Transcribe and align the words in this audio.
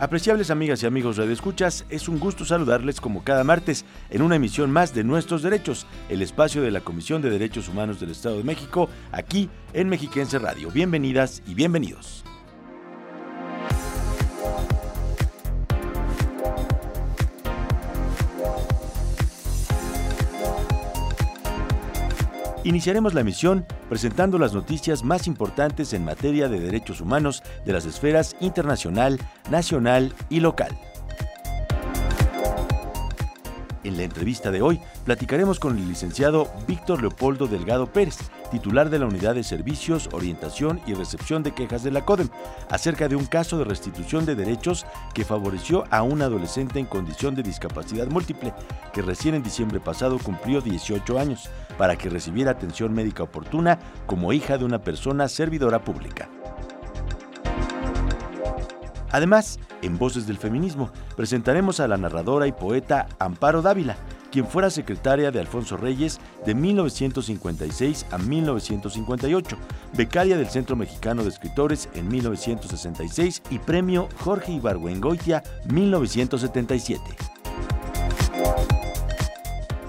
Apreciables 0.00 0.50
amigas 0.50 0.80
y 0.80 0.86
amigos 0.86 1.16
de 1.16 1.32
Escuchas, 1.32 1.84
es 1.90 2.08
un 2.08 2.20
gusto 2.20 2.44
saludarles 2.44 3.00
como 3.00 3.24
cada 3.24 3.42
martes 3.42 3.84
en 4.10 4.22
una 4.22 4.36
emisión 4.36 4.70
más 4.70 4.94
de 4.94 5.02
Nuestros 5.02 5.42
Derechos, 5.42 5.88
el 6.08 6.22
espacio 6.22 6.62
de 6.62 6.70
la 6.70 6.82
Comisión 6.82 7.20
de 7.20 7.30
Derechos 7.30 7.68
Humanos 7.68 7.98
del 7.98 8.12
Estado 8.12 8.36
de 8.36 8.44
México, 8.44 8.88
aquí 9.10 9.50
en 9.72 9.88
Mexiquense 9.88 10.38
Radio. 10.38 10.70
Bienvenidas 10.70 11.42
y 11.48 11.54
bienvenidos. 11.54 12.22
Iniciaremos 22.62 23.14
la 23.14 23.22
emisión 23.22 23.66
presentando 23.88 24.38
las 24.38 24.54
noticias 24.54 25.02
más 25.02 25.26
importantes 25.26 25.92
en 25.92 26.04
materia 26.04 26.48
de 26.48 26.60
derechos 26.60 27.00
humanos 27.00 27.42
de 27.64 27.72
las 27.72 27.86
esferas 27.86 28.36
internacional, 28.40 29.18
nacional 29.50 30.14
y 30.28 30.40
local. 30.40 30.76
En 33.88 33.96
la 33.96 34.02
entrevista 34.02 34.50
de 34.50 34.60
hoy 34.60 34.82
platicaremos 35.06 35.58
con 35.58 35.78
el 35.78 35.88
licenciado 35.88 36.52
Víctor 36.66 37.00
Leopoldo 37.00 37.46
Delgado 37.46 37.86
Pérez, 37.86 38.18
titular 38.50 38.90
de 38.90 38.98
la 38.98 39.06
Unidad 39.06 39.34
de 39.34 39.42
Servicios, 39.42 40.10
Orientación 40.12 40.82
y 40.86 40.92
Recepción 40.92 41.42
de 41.42 41.52
Quejas 41.52 41.84
de 41.84 41.90
la 41.90 42.04
CODEM, 42.04 42.28
acerca 42.68 43.08
de 43.08 43.16
un 43.16 43.24
caso 43.24 43.56
de 43.56 43.64
restitución 43.64 44.26
de 44.26 44.34
derechos 44.34 44.84
que 45.14 45.24
favoreció 45.24 45.84
a 45.90 46.02
un 46.02 46.20
adolescente 46.20 46.78
en 46.78 46.84
condición 46.84 47.34
de 47.34 47.42
discapacidad 47.42 48.08
múltiple, 48.08 48.52
que 48.92 49.00
recién 49.00 49.34
en 49.34 49.42
diciembre 49.42 49.80
pasado 49.80 50.18
cumplió 50.18 50.60
18 50.60 51.18
años, 51.18 51.48
para 51.78 51.96
que 51.96 52.10
recibiera 52.10 52.50
atención 52.50 52.92
médica 52.92 53.22
oportuna 53.22 53.78
como 54.04 54.34
hija 54.34 54.58
de 54.58 54.66
una 54.66 54.82
persona 54.82 55.28
servidora 55.28 55.82
pública. 55.82 56.28
Además, 59.10 59.58
en 59.82 59.98
Voces 59.98 60.26
del 60.26 60.38
Feminismo, 60.38 60.90
presentaremos 61.16 61.80
a 61.80 61.88
la 61.88 61.96
narradora 61.96 62.46
y 62.46 62.52
poeta 62.52 63.08
Amparo 63.18 63.62
Dávila, 63.62 63.96
quien 64.30 64.46
fuera 64.46 64.70
secretaria 64.70 65.30
de 65.30 65.40
Alfonso 65.40 65.76
Reyes 65.76 66.20
de 66.44 66.54
1956 66.54 68.06
a 68.10 68.18
1958, 68.18 69.56
becaria 69.96 70.36
del 70.36 70.48
Centro 70.48 70.76
Mexicano 70.76 71.22
de 71.22 71.30
Escritores 71.30 71.88
en 71.94 72.08
1966 72.08 73.42
y 73.50 73.58
premio 73.58 74.08
Jorge 74.18 74.52
Ibargüengoitia 74.52 75.42
1977. 75.70 77.00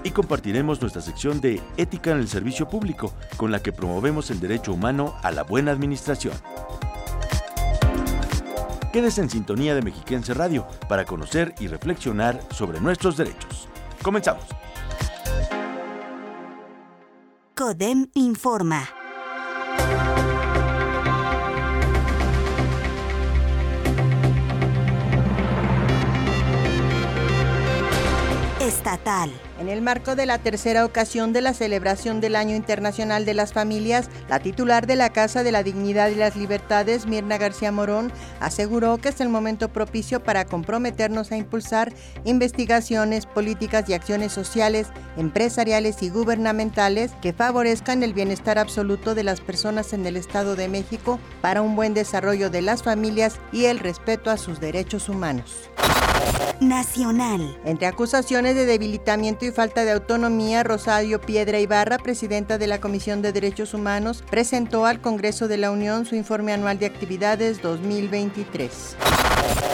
Y 0.02 0.12
compartiremos 0.12 0.80
nuestra 0.80 1.02
sección 1.02 1.42
de 1.42 1.60
Ética 1.76 2.12
en 2.12 2.18
el 2.18 2.28
Servicio 2.28 2.68
Público, 2.68 3.12
con 3.36 3.52
la 3.52 3.60
que 3.60 3.72
promovemos 3.72 4.30
el 4.30 4.40
derecho 4.40 4.72
humano 4.72 5.14
a 5.22 5.30
la 5.30 5.42
buena 5.42 5.72
administración. 5.72 6.32
Quédese 8.92 9.20
en 9.20 9.30
sintonía 9.30 9.74
de 9.74 9.82
Mexiquense 9.82 10.34
Radio 10.34 10.66
para 10.88 11.04
conocer 11.04 11.54
y 11.60 11.68
reflexionar 11.68 12.40
sobre 12.50 12.80
nuestros 12.80 13.16
derechos. 13.16 13.68
Comenzamos. 14.02 14.44
CODEM 17.54 18.08
informa. 18.14 18.99
En 29.58 29.68
el 29.68 29.82
marco 29.82 30.16
de 30.16 30.24
la 30.24 30.38
tercera 30.38 30.86
ocasión 30.86 31.34
de 31.34 31.42
la 31.42 31.52
celebración 31.52 32.22
del 32.22 32.34
Año 32.34 32.56
Internacional 32.56 33.26
de 33.26 33.34
las 33.34 33.52
Familias, 33.52 34.08
la 34.28 34.40
titular 34.40 34.86
de 34.86 34.96
la 34.96 35.10
Casa 35.10 35.42
de 35.42 35.52
la 35.52 35.62
Dignidad 35.62 36.08
y 36.08 36.14
las 36.14 36.34
Libertades, 36.34 37.06
Mirna 37.06 37.36
García 37.36 37.72
Morón, 37.72 38.10
aseguró 38.40 38.96
que 38.96 39.10
es 39.10 39.20
el 39.20 39.28
momento 39.28 39.68
propicio 39.68 40.22
para 40.24 40.46
comprometernos 40.46 41.30
a 41.30 41.36
impulsar 41.36 41.92
investigaciones, 42.24 43.26
políticas 43.26 43.86
y 43.88 43.92
acciones 43.92 44.32
sociales, 44.32 44.86
empresariales 45.18 46.02
y 46.02 46.08
gubernamentales 46.08 47.12
que 47.20 47.34
favorezcan 47.34 48.02
el 48.02 48.14
bienestar 48.14 48.58
absoluto 48.58 49.14
de 49.14 49.24
las 49.24 49.42
personas 49.42 49.92
en 49.92 50.06
el 50.06 50.16
Estado 50.16 50.56
de 50.56 50.68
México 50.68 51.20
para 51.42 51.60
un 51.60 51.76
buen 51.76 51.92
desarrollo 51.92 52.48
de 52.48 52.62
las 52.62 52.82
familias 52.82 53.40
y 53.52 53.66
el 53.66 53.78
respeto 53.78 54.30
a 54.30 54.38
sus 54.38 54.58
derechos 54.58 55.10
humanos. 55.10 55.70
Nacional. 56.60 57.56
Entre 57.64 57.86
acusaciones 57.86 58.54
de 58.54 58.66
debilitamiento 58.66 59.46
y 59.46 59.50
falta 59.50 59.84
de 59.84 59.92
autonomía, 59.92 60.62
Rosario 60.62 61.20
Piedra 61.20 61.58
Ibarra, 61.58 61.98
presidenta 61.98 62.58
de 62.58 62.66
la 62.66 62.80
Comisión 62.80 63.22
de 63.22 63.32
Derechos 63.32 63.72
Humanos, 63.72 64.22
presentó 64.30 64.84
al 64.84 65.00
Congreso 65.00 65.48
de 65.48 65.56
la 65.56 65.70
Unión 65.70 66.04
su 66.04 66.16
informe 66.16 66.52
anual 66.52 66.78
de 66.78 66.86
actividades 66.86 67.62
2023. 67.62 68.96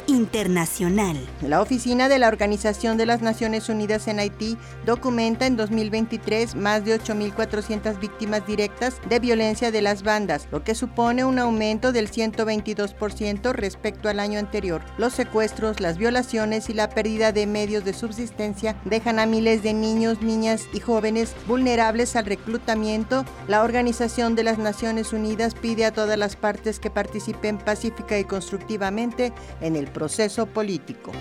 Internacional. 0.07 1.17
La 1.43 1.61
oficina 1.61 2.09
de 2.09 2.19
la 2.19 2.29
Organización 2.29 2.97
de 2.97 3.07
las 3.07 3.23
Naciones 3.23 3.69
Unidas 3.69 4.09
en 4.09 4.19
Haití 4.19 4.57
documenta 4.85 5.47
en 5.47 5.57
2023 5.57 6.55
más 6.55 6.85
de 6.85 6.99
8.400 7.01 7.99
víctimas 7.99 8.47
directas 8.47 9.01
de 9.09 9.19
violencia 9.19 9.71
de 9.71 9.83
las 9.83 10.03
bandas, 10.03 10.49
lo 10.51 10.65
que 10.65 10.75
supone 10.75 11.25
un 11.25 11.39
aumento 11.39 11.93
del 11.93 12.11
122% 12.11 13.53
respecto 13.53 14.09
al 14.09 14.21
año 14.21 14.39
anterior. 14.39 14.83
Los 14.99 15.13
secuestros, 15.13 15.81
las 15.81 15.99
violaciones 15.99 16.71
y 16.71 16.75
la 16.75 16.89
pérdida 16.89 17.33
de 17.33 17.47
medios 17.47 17.85
de 17.85 17.93
subsistencia 17.93 18.77
dejan 18.85 19.19
a 19.19 19.27
miles 19.27 19.63
de 19.63 19.75
niños, 19.75 20.23
niñas 20.23 20.63
y 20.73 20.81
jóvenes 20.81 21.35
vulnerables 21.47 22.17
al 22.17 22.27
reclutamiento. 22.27 23.25
La 23.49 23.63
Organización 23.63 24.35
de 24.35 24.45
las 24.45 24.59
Naciones 24.59 25.13
Unidas 25.13 25.55
pide 25.55 25.85
a 25.85 25.93
todas 25.93 26.19
las 26.19 26.37
partes 26.37 26.81
que 26.81 26.91
participen 26.91 27.59
pacífica 27.59 28.19
y 28.19 28.25
constructivamente 28.25 29.33
en 29.61 29.76
el 29.77 29.87
proceso 29.87 30.47
político. 30.47 31.13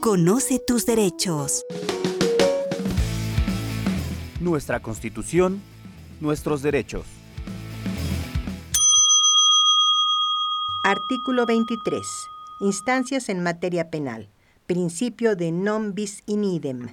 Conoce 0.00 0.58
tus 0.58 0.84
derechos. 0.84 1.64
Nuestra 4.40 4.80
Constitución, 4.80 5.62
nuestros 6.20 6.60
derechos. 6.60 7.06
Artículo 10.82 11.46
23. 11.46 12.06
Instancias 12.60 13.30
en 13.30 13.42
materia 13.42 13.88
penal. 13.90 14.28
Principio 14.66 15.34
de 15.36 15.50
non 15.50 15.94
bis 15.94 16.22
in 16.26 16.44
idem. 16.44 16.88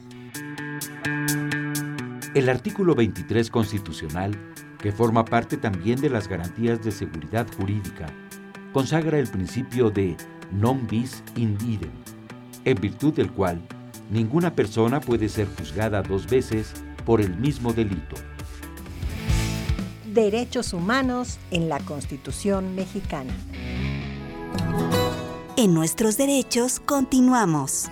El 2.34 2.48
artículo 2.48 2.96
23 2.96 3.50
constitucional, 3.50 4.32
que 4.80 4.94
forma 4.94 5.26
parte 5.26 5.58
también 5.58 6.00
de 6.00 6.10
las 6.10 6.30
garantías 6.30 6.82
de 6.82 6.90
seguridad 6.92 7.46
jurídica, 7.58 8.06
consagra 8.72 9.20
el 9.20 9.28
principio 9.28 9.90
de 9.90 10.16
non 10.50 10.88
bis 10.88 11.24
in 11.36 11.58
idem, 11.68 11.92
en 12.64 12.80
virtud 12.80 13.14
del 13.14 13.30
cual 13.34 13.60
ninguna 14.10 14.56
persona 14.56 15.02
puede 15.02 15.28
ser 15.28 15.46
juzgada 15.58 16.02
dos 16.02 16.26
veces 16.26 16.72
por 17.06 17.20
el 17.20 17.36
mismo 17.36 17.74
delito. 17.74 18.16
Derechos 20.06 20.72
humanos 20.72 21.38
en 21.52 21.68
la 21.68 21.80
Constitución 21.80 22.76
mexicana. 22.76 23.34
En 25.58 25.74
nuestros 25.74 26.16
derechos 26.16 26.80
continuamos. 26.80 27.92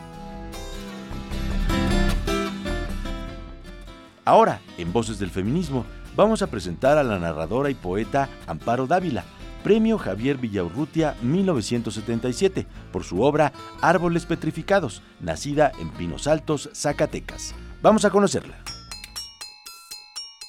Ahora, 4.30 4.62
en 4.78 4.94
Voces 4.94 5.18
del 5.18 5.32
Feminismo, 5.32 5.88
vamos 6.16 6.44
a 6.44 6.52
presentar 6.52 7.00
a 7.00 7.04
la 7.04 7.18
narradora 7.18 7.72
y 7.72 7.74
poeta 7.74 8.30
Amparo 8.46 8.86
Dávila, 8.86 9.26
Premio 9.64 9.98
Javier 9.98 10.38
Villaurrutia 10.38 11.16
1977, 11.24 12.68
por 12.92 13.04
su 13.04 13.24
obra 13.24 13.54
Árboles 13.82 14.28
Petrificados, 14.28 15.02
nacida 15.20 15.72
en 15.80 15.90
Pinos 15.90 16.28
Altos, 16.28 16.70
Zacatecas. 16.76 17.56
Vamos 17.82 18.06
a 18.06 18.12
conocerla. 18.12 18.64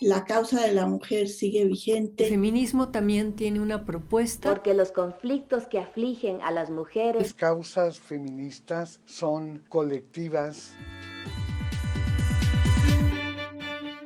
La 0.02 0.26
causa 0.26 0.60
de 0.60 0.74
la 0.74 0.84
mujer 0.84 1.28
sigue 1.28 1.64
vigente. 1.64 2.24
El 2.24 2.30
feminismo 2.32 2.90
también 2.90 3.34
tiene 3.34 3.60
una 3.60 3.86
propuesta. 3.86 4.50
Porque 4.50 4.74
los 4.74 4.92
conflictos 4.92 5.66
que 5.66 5.78
afligen 5.78 6.42
a 6.42 6.50
las 6.50 6.68
mujeres. 6.68 7.22
Las 7.22 7.32
causas 7.32 7.98
feministas 7.98 9.00
son 9.06 9.62
colectivas. 9.70 10.74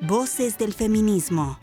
Voces 0.07 0.59
del 0.59 0.75
feminismo. 0.75 1.59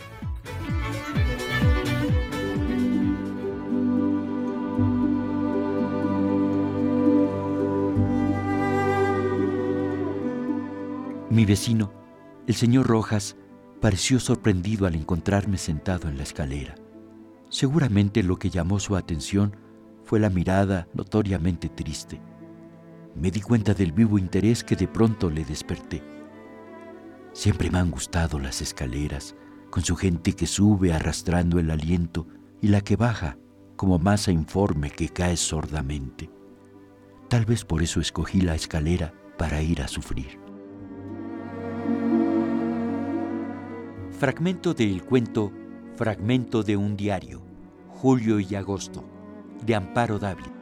Mi 11.30 11.46
vecino, 11.46 11.92
el 12.48 12.56
señor 12.56 12.88
Rojas, 12.88 13.36
pareció 13.80 14.20
sorprendido 14.20 14.88
al 14.88 14.96
encontrarme 14.96 15.60
sentado 15.60 16.10
en 16.10 16.18
la 16.18 16.24
escalera. 16.24 16.74
Seguramente 17.50 18.24
lo 18.24 18.38
que 18.38 18.50
llamó 18.50 18.80
su 18.80 18.96
atención 18.96 19.56
fue 20.04 20.20
la 20.20 20.32
mirada 20.32 20.88
notoriamente 20.96 21.70
triste. 21.70 22.20
Me 23.16 23.30
di 23.30 23.42
cuenta 23.42 23.76
del 23.76 23.92
vivo 23.92 24.18
interés 24.18 24.64
que 24.64 24.76
de 24.76 24.88
pronto 24.88 25.30
le 25.30 25.46
desperté. 25.46 26.21
Siempre 27.34 27.70
me 27.70 27.80
han 27.80 27.92
gustado 27.92 28.40
las 28.40 28.62
escaleras, 28.62 29.36
con 29.70 29.84
su 29.84 29.96
gente 29.96 30.34
que 30.34 30.48
sube 30.48 30.94
arrastrando 30.94 31.60
el 31.60 31.72
aliento 31.72 32.28
y 32.62 32.68
la 32.68 32.82
que 32.82 32.96
baja 32.96 33.38
como 33.76 33.98
masa 34.00 34.32
informe 34.32 34.90
que 34.92 35.10
cae 35.10 35.38
sordamente. 35.38 36.30
Tal 37.30 37.46
vez 37.46 37.64
por 37.64 37.82
eso 37.82 38.02
escogí 38.02 38.42
la 38.42 38.56
escalera 38.56 39.14
para 39.38 39.62
ir 39.62 39.82
a 39.82 39.88
sufrir. 39.88 40.40
Fragmento 44.12 44.74
del 44.74 45.04
cuento 45.04 45.52
Fragmento 45.96 46.64
de 46.64 46.78
un 46.78 46.96
diario, 46.96 47.44
julio 47.90 48.40
y 48.40 48.56
agosto, 48.56 49.04
de 49.64 49.76
Amparo 49.76 50.18
Dávila. 50.18 50.61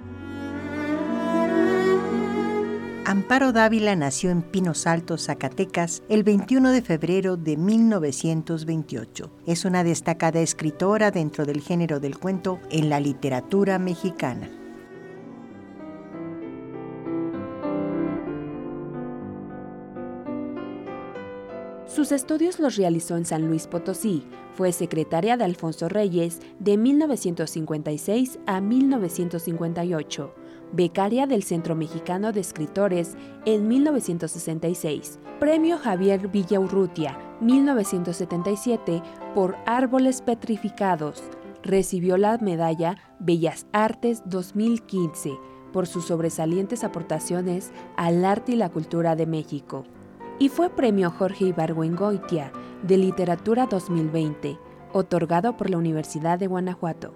Amparo 3.06 3.54
Dávila 3.54 3.96
nació 3.96 4.30
en 4.30 4.44
Pinos 4.44 4.86
Altos, 4.86 5.26
Zacatecas, 5.26 6.04
el 6.10 6.24
21 6.24 6.72
de 6.72 6.82
febrero 6.82 7.38
de 7.38 7.58
1928. 7.58 9.32
Es 9.48 9.66
una 9.66 9.84
destacada 9.84 10.42
escritora 10.42 11.10
dentro 11.10 11.46
del 11.46 11.62
género 11.62 12.00
del 12.00 12.20
cuento 12.20 12.60
en 12.70 12.90
la 12.90 13.00
literatura 13.00 13.80
mexicana. 13.80 14.50
Sus 21.88 22.12
estudios 22.12 22.60
los 22.60 22.76
realizó 22.76 23.18
en 23.18 23.26
San 23.26 23.48
Luis 23.48 23.66
Potosí. 23.66 24.24
Fue 24.54 24.72
secretaria 24.72 25.36
de 25.36 25.46
Alfonso 25.46 25.90
Reyes 25.90 26.42
de 26.60 26.78
1956 26.78 28.40
a 28.46 28.62
1958 28.62 30.39
becaria 30.72 31.28
del 31.28 31.44
Centro 31.44 31.76
Mexicano 31.76 32.32
de 32.32 32.42
Escritores 32.42 33.16
en 33.46 33.68
1966, 33.68 35.20
Premio 35.40 35.78
Javier 35.78 36.28
Villaurrutia 36.28 37.18
1977 37.42 39.02
por 39.34 39.56
Árboles 39.66 40.22
Petrificados. 40.22 41.24
Recibió 41.64 42.18
la 42.18 42.38
medalla 42.38 42.98
Bellas 43.20 43.66
Artes 43.72 44.24
2015 44.26 45.38
por 45.72 45.88
sus 45.88 46.06
sobresalientes 46.06 46.84
aportaciones 46.84 47.72
al 47.96 48.26
arte 48.26 48.54
y 48.54 48.56
la 48.56 48.70
cultura 48.70 49.16
de 49.16 49.26
México. 49.26 49.86
Y 50.40 50.50
fue 50.50 50.70
Premio 50.70 51.12
Jorge 51.12 51.46
Ibargüengoitia 51.46 52.52
de 52.84 52.98
Literatura 52.98 53.66
2020, 53.66 54.58
otorgado 54.94 55.58
por 55.58 55.70
la 55.70 55.78
Universidad 55.78 56.40
de 56.40 56.48
Guanajuato. 56.48 57.14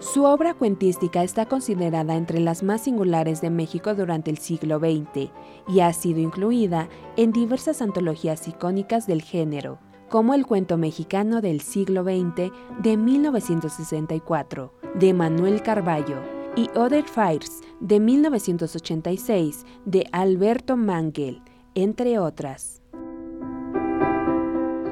Su 0.00 0.24
obra 0.24 0.54
cuentística 0.54 1.24
está 1.24 1.46
considerada 1.46 2.14
entre 2.14 2.38
las 2.38 2.62
más 2.62 2.82
singulares 2.82 3.40
de 3.40 3.50
México 3.50 3.96
durante 3.96 4.30
el 4.30 4.38
siglo 4.38 4.78
XX 4.78 5.32
y 5.66 5.80
ha 5.80 5.92
sido 5.92 6.20
incluida 6.20 6.88
en 7.16 7.32
diversas 7.32 7.82
antologías 7.82 8.46
icónicas 8.46 9.08
del 9.08 9.22
género, 9.22 9.80
como 10.08 10.34
El 10.34 10.46
cuento 10.46 10.78
mexicano 10.78 11.40
del 11.40 11.60
siglo 11.60 12.04
XX 12.04 12.52
de 12.80 12.96
1964, 12.96 14.72
de 14.94 15.14
Manuel 15.14 15.62
Carballo, 15.62 16.22
y 16.54 16.70
Other 16.76 17.04
Fires 17.04 17.60
de 17.80 17.98
1986, 17.98 19.66
de 19.84 20.08
Alberto 20.12 20.76
Mangel, 20.76 21.42
entre 21.74 22.20
otras. 22.20 22.77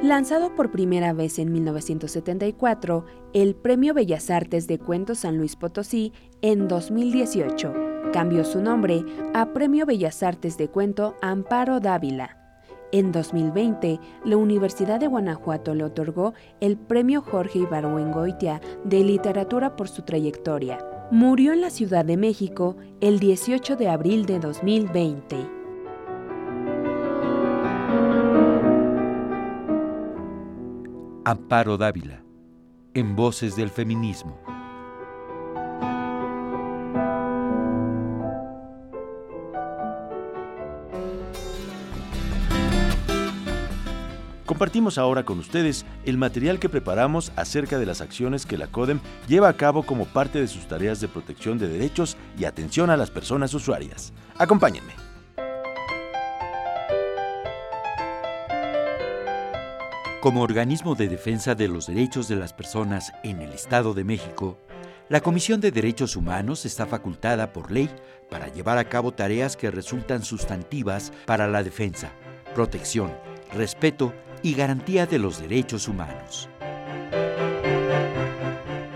Lanzado 0.07 0.55
por 0.55 0.71
primera 0.71 1.13
vez 1.13 1.41
en 1.41 1.51
1974, 1.51 3.05
el 3.33 3.57
Premio 3.57 3.93
Bellas 3.93 4.31
Artes 4.31 4.69
de 4.69 4.79
Cuentos 4.79 5.19
San 5.19 5.37
Luis 5.37 5.57
Potosí 5.57 6.13
en 6.43 6.69
2018 6.69 7.75
cambió 8.13 8.45
su 8.45 8.61
nombre 8.63 9.05
a 9.35 9.53
Premio 9.53 9.85
Bellas 9.85 10.23
Artes 10.23 10.57
de 10.59 10.69
Cuento 10.69 11.17
Amparo 11.23 11.81
Dávila. 11.81 12.39
En 12.93 13.11
2020, 13.11 13.99
la 14.25 14.37
Universidad 14.37 15.01
de 15.01 15.09
Guanajuato 15.09 15.75
le 15.75 15.83
otorgó 15.83 16.35
el 16.61 16.77
Premio 16.77 17.21
Jorge 17.21 17.59
Ibargüengoitia 17.59 18.61
de 18.85 19.03
Literatura 19.03 19.75
por 19.75 19.89
su 19.89 20.03
trayectoria. 20.03 20.79
Murió 21.11 21.53
en 21.53 21.63
la 21.63 21.71
Ciudad 21.71 22.05
de 22.05 22.17
México 22.17 22.77
el 23.01 23.19
18 23.19 23.75
de 23.75 23.89
abril 23.89 24.25
de 24.25 24.39
2020. 24.39 25.56
Amparo 31.29 31.77
Dávila, 31.77 32.23
en 32.95 33.17
Voces 33.17 33.57
del 33.57 33.69
Feminismo. 33.69 34.39
Compartimos 44.45 44.99
ahora 44.99 45.25
con 45.25 45.41
ustedes 45.41 45.85
el 46.05 46.17
material 46.17 46.61
que 46.61 46.69
preparamos 46.69 47.33
acerca 47.35 47.81
de 47.81 47.87
las 47.87 48.01
acciones 48.01 48.47
que 48.47 48.57
la 48.57 48.69
CODEM 48.69 49.01
lleva 49.27 49.49
a 49.49 49.57
cabo 49.57 49.83
como 49.83 50.05
parte 50.05 50.41
de 50.41 50.47
sus 50.47 50.69
tareas 50.69 51.01
de 51.01 51.09
protección 51.09 51.59
de 51.59 51.67
derechos 51.67 52.17
y 52.39 52.45
atención 52.45 52.89
a 52.89 52.97
las 52.97 53.11
personas 53.11 53.53
usuarias. 53.53 54.13
Acompáñenme. 54.39 55.06
Como 60.21 60.43
organismo 60.43 60.95
de 60.95 61.09
defensa 61.09 61.55
de 61.55 61.69
los 61.69 61.87
derechos 61.87 62.27
de 62.27 62.37
las 62.37 62.55
personas 62.55 63.13
en 63.23 63.43
el 63.43 63.53
Estado 63.53 63.93
de 63.93 64.03
México, 64.03 64.59
la 65.11 65.21
Comisión 65.21 65.61
de 65.61 65.71
Derechos 65.71 66.17
Humanos 66.17 66.65
está 66.65 66.87
facultada 66.87 67.53
por 67.53 67.71
ley 67.71 67.91
para 68.31 68.49
llevar 68.49 68.79
a 68.79 68.89
cabo 68.89 69.13
tareas 69.13 69.57
que 69.57 69.71
resultan 69.71 70.23
sustantivas 70.23 71.13
para 71.27 71.47
la 71.47 71.63
defensa, 71.63 72.13
protección, 72.55 73.15
respeto 73.53 74.15
y 74.43 74.55
garantía 74.55 75.07
de 75.07 75.19
los 75.19 75.39
derechos 75.41 75.87
humanos. 75.87 76.49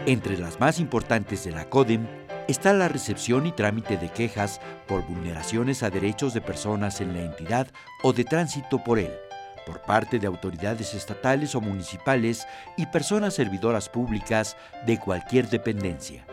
Entre 0.07 0.39
las 0.39 0.59
más 0.59 0.81
importantes 0.81 1.45
de 1.45 1.53
la 1.53 1.69
CODEM 1.69 2.07
está 2.49 2.73
la 2.73 2.89
recepción 2.89 3.47
y 3.47 3.53
trámite 3.53 3.99
de 3.99 4.09
quejas 4.09 4.61
por 4.89 5.07
vulneraciones 5.07 5.83
a 5.83 5.91
derechos 5.91 6.33
de 6.33 6.41
personas 6.41 7.01
en 7.03 7.13
la 7.13 7.23
entidad 7.23 7.69
o 8.03 8.15
de 8.15 8.25
tránsito 8.25 8.83
por 8.83 8.99
él 8.99 9.13
por 9.71 9.83
parte 9.83 10.19
de 10.19 10.27
autoridades 10.27 10.95
estatales 10.95 11.55
o 11.55 11.61
municipales 11.61 12.45
y 12.77 12.87
personas 12.87 13.35
servidoras 13.35 13.89
públicas 13.89 14.57
de 14.85 14.99
cualquier 14.99 15.49
dependencia. 15.49 16.27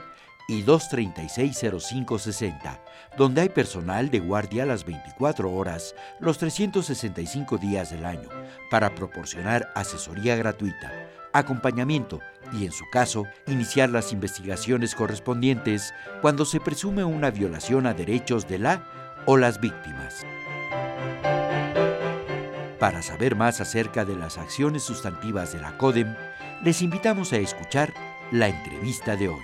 y 0.49 0.63
236-0560, 0.63 2.79
donde 3.17 3.41
hay 3.41 3.49
personal 3.49 4.11
de 4.11 4.19
guardia 4.19 4.67
las 4.67 4.85
24 4.85 5.51
horas, 5.51 5.95
los 6.19 6.37
365 6.37 7.57
días 7.57 7.89
del 7.89 8.05
año, 8.05 8.29
para 8.69 8.93
proporcionar 8.93 9.71
asesoría 9.73 10.35
gratuita 10.35 11.07
acompañamiento 11.37 12.19
y, 12.53 12.65
en 12.65 12.71
su 12.71 12.89
caso, 12.89 13.25
iniciar 13.45 13.89
las 13.89 14.11
investigaciones 14.11 14.95
correspondientes 14.95 15.93
cuando 16.21 16.45
se 16.45 16.59
presume 16.59 17.03
una 17.03 17.31
violación 17.31 17.87
a 17.87 17.93
derechos 17.93 18.47
de 18.47 18.59
la 18.59 18.83
o 19.25 19.37
las 19.37 19.59
víctimas. 19.59 20.25
Para 22.79 23.01
saber 23.01 23.35
más 23.35 23.59
acerca 23.59 24.05
de 24.05 24.15
las 24.15 24.37
acciones 24.37 24.83
sustantivas 24.83 25.51
de 25.51 25.59
la 25.59 25.77
CODEM, 25.77 26.15
les 26.63 26.81
invitamos 26.81 27.33
a 27.33 27.37
escuchar 27.37 27.93
la 28.31 28.47
entrevista 28.47 29.15
de 29.15 29.29
hoy. 29.29 29.41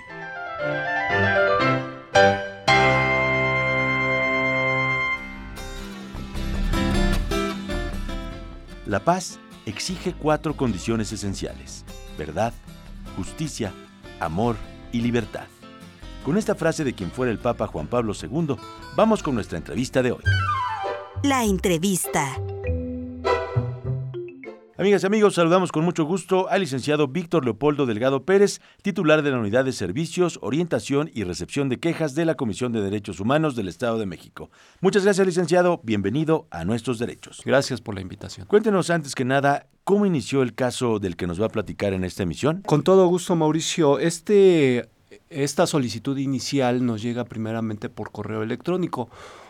La 8.85 8.99
paz 8.99 9.39
exige 9.65 10.13
cuatro 10.13 10.55
condiciones 10.55 11.11
esenciales, 11.11 11.85
verdad, 12.17 12.53
justicia, 13.15 13.73
amor 14.19 14.55
y 14.91 15.01
libertad. 15.01 15.47
Con 16.25 16.37
esta 16.37 16.55
frase 16.55 16.83
de 16.83 16.93
quien 16.93 17.11
fuera 17.11 17.31
el 17.31 17.39
Papa 17.39 17.67
Juan 17.67 17.87
Pablo 17.87 18.13
II, 18.19 18.55
vamos 18.95 19.21
con 19.21 19.35
nuestra 19.35 19.57
entrevista 19.57 20.01
de 20.01 20.13
hoy. 20.13 20.23
La 21.23 21.43
entrevista. 21.43 22.37
Amigas 24.75 25.03
y 25.03 25.05
amigos, 25.05 25.35
saludamos 25.35 25.71
con 25.71 25.85
mucho 25.85 26.03
gusto 26.03 26.49
al 26.49 26.61
licenciado 26.61 27.07
Víctor 27.07 27.45
Leopoldo 27.45 27.85
Delgado 27.85 28.25
Pérez, 28.25 28.59
titular 28.81 29.21
de 29.21 29.29
la 29.29 29.37
Unidad 29.37 29.65
de 29.65 29.71
Servicios, 29.71 30.39
Orientación 30.41 31.11
y 31.13 31.25
Recepción 31.25 31.69
de 31.69 31.79
Quejas 31.79 32.15
de 32.15 32.25
la 32.25 32.33
Comisión 32.33 32.71
de 32.71 32.81
Derechos 32.81 33.19
Humanos 33.19 33.55
del 33.55 33.67
Estado 33.67 33.99
de 33.99 34.07
México. 34.07 34.49
Muchas 34.81 35.03
gracias, 35.03 35.27
licenciado. 35.27 35.79
Bienvenido 35.83 36.47
a 36.49 36.65
Nuestros 36.65 36.97
Derechos. 36.97 37.43
Gracias 37.45 37.81
por 37.81 37.93
la 37.93 38.01
invitación. 38.01 38.47
Cuéntenos 38.47 38.89
antes 38.89 39.13
que 39.13 39.25
nada, 39.25 39.67
¿cómo 39.83 40.07
inició 40.07 40.41
el 40.41 40.55
caso 40.55 40.97
del 40.97 41.17
que 41.17 41.27
nos 41.27 41.39
va 41.39 41.45
a 41.45 41.49
platicar 41.49 41.93
en 41.93 42.03
esta 42.03 42.23
emisión? 42.23 42.63
Con 42.65 42.81
todo 42.81 43.05
gusto, 43.05 43.35
Mauricio. 43.35 43.99
Este, 43.99 44.89
esta 45.29 45.67
solicitud 45.67 46.17
inicial 46.17 46.83
nos 46.83 47.03
llega 47.03 47.25
primeramente 47.25 47.89
por 47.89 48.11
correo 48.11 48.41
electrónico. 48.41 49.07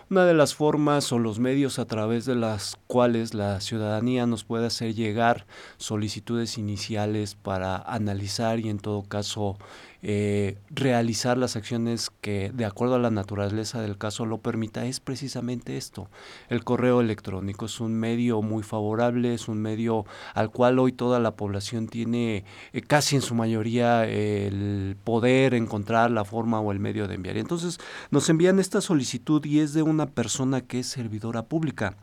Una 0.09 0.25
de 0.25 0.33
las 0.33 0.53
formas 0.53 1.11
o 1.13 1.19
los 1.19 1.39
medios 1.39 1.79
a 1.79 1.85
través 1.85 2.25
de 2.25 2.35
las 2.35 2.77
cuales 2.87 3.33
la 3.33 3.61
ciudadanía 3.61 4.25
nos 4.25 4.43
puede 4.43 4.67
hacer 4.67 4.93
llegar 4.93 5.45
solicitudes 5.77 6.57
iniciales 6.57 7.35
para 7.35 7.77
analizar 7.77 8.59
y 8.59 8.69
en 8.69 8.79
todo 8.79 9.03
caso 9.03 9.57
eh, 10.05 10.57
realizar 10.69 11.37
las 11.37 11.55
acciones 11.55 12.11
que 12.19 12.51
de 12.53 12.65
acuerdo 12.65 12.95
a 12.95 12.99
la 12.99 13.09
naturaleza 13.09 13.81
del 13.81 13.97
caso 13.97 14.25
lo 14.25 14.39
permita 14.39 14.85
es 14.85 14.99
precisamente 14.99 15.77
esto. 15.77 16.09
El 16.49 16.65
correo 16.65 16.99
electrónico 16.99 17.67
es 17.67 17.79
un 17.79 17.93
medio 17.93 18.41
muy 18.41 18.63
favorable, 18.63 19.33
es 19.33 19.47
un 19.47 19.61
medio 19.61 20.05
al 20.33 20.51
cual 20.51 20.77
hoy 20.79 20.91
toda 20.91 21.21
la 21.21 21.37
población 21.37 21.87
tiene 21.87 22.43
eh, 22.73 22.81
casi 22.81 23.15
en 23.15 23.21
su 23.21 23.33
mayoría 23.33 24.05
el 24.05 24.97
poder 25.05 25.53
encontrar 25.53 26.11
la 26.11 26.25
forma 26.25 26.59
o 26.59 26.73
el 26.73 26.79
medio 26.79 27.07
de 27.07 27.15
enviar. 27.15 27.37
Entonces 27.37 27.79
nos 28.11 28.29
envían 28.29 28.59
esta 28.59 28.81
solicitud 28.81 29.43
y 29.45 29.59
es 29.59 29.73
de 29.73 29.83
una 29.83 30.07
persona 30.07 30.59
que 30.59 30.79
es 30.79 30.87
servidora 30.87 31.43
pública 31.43 31.95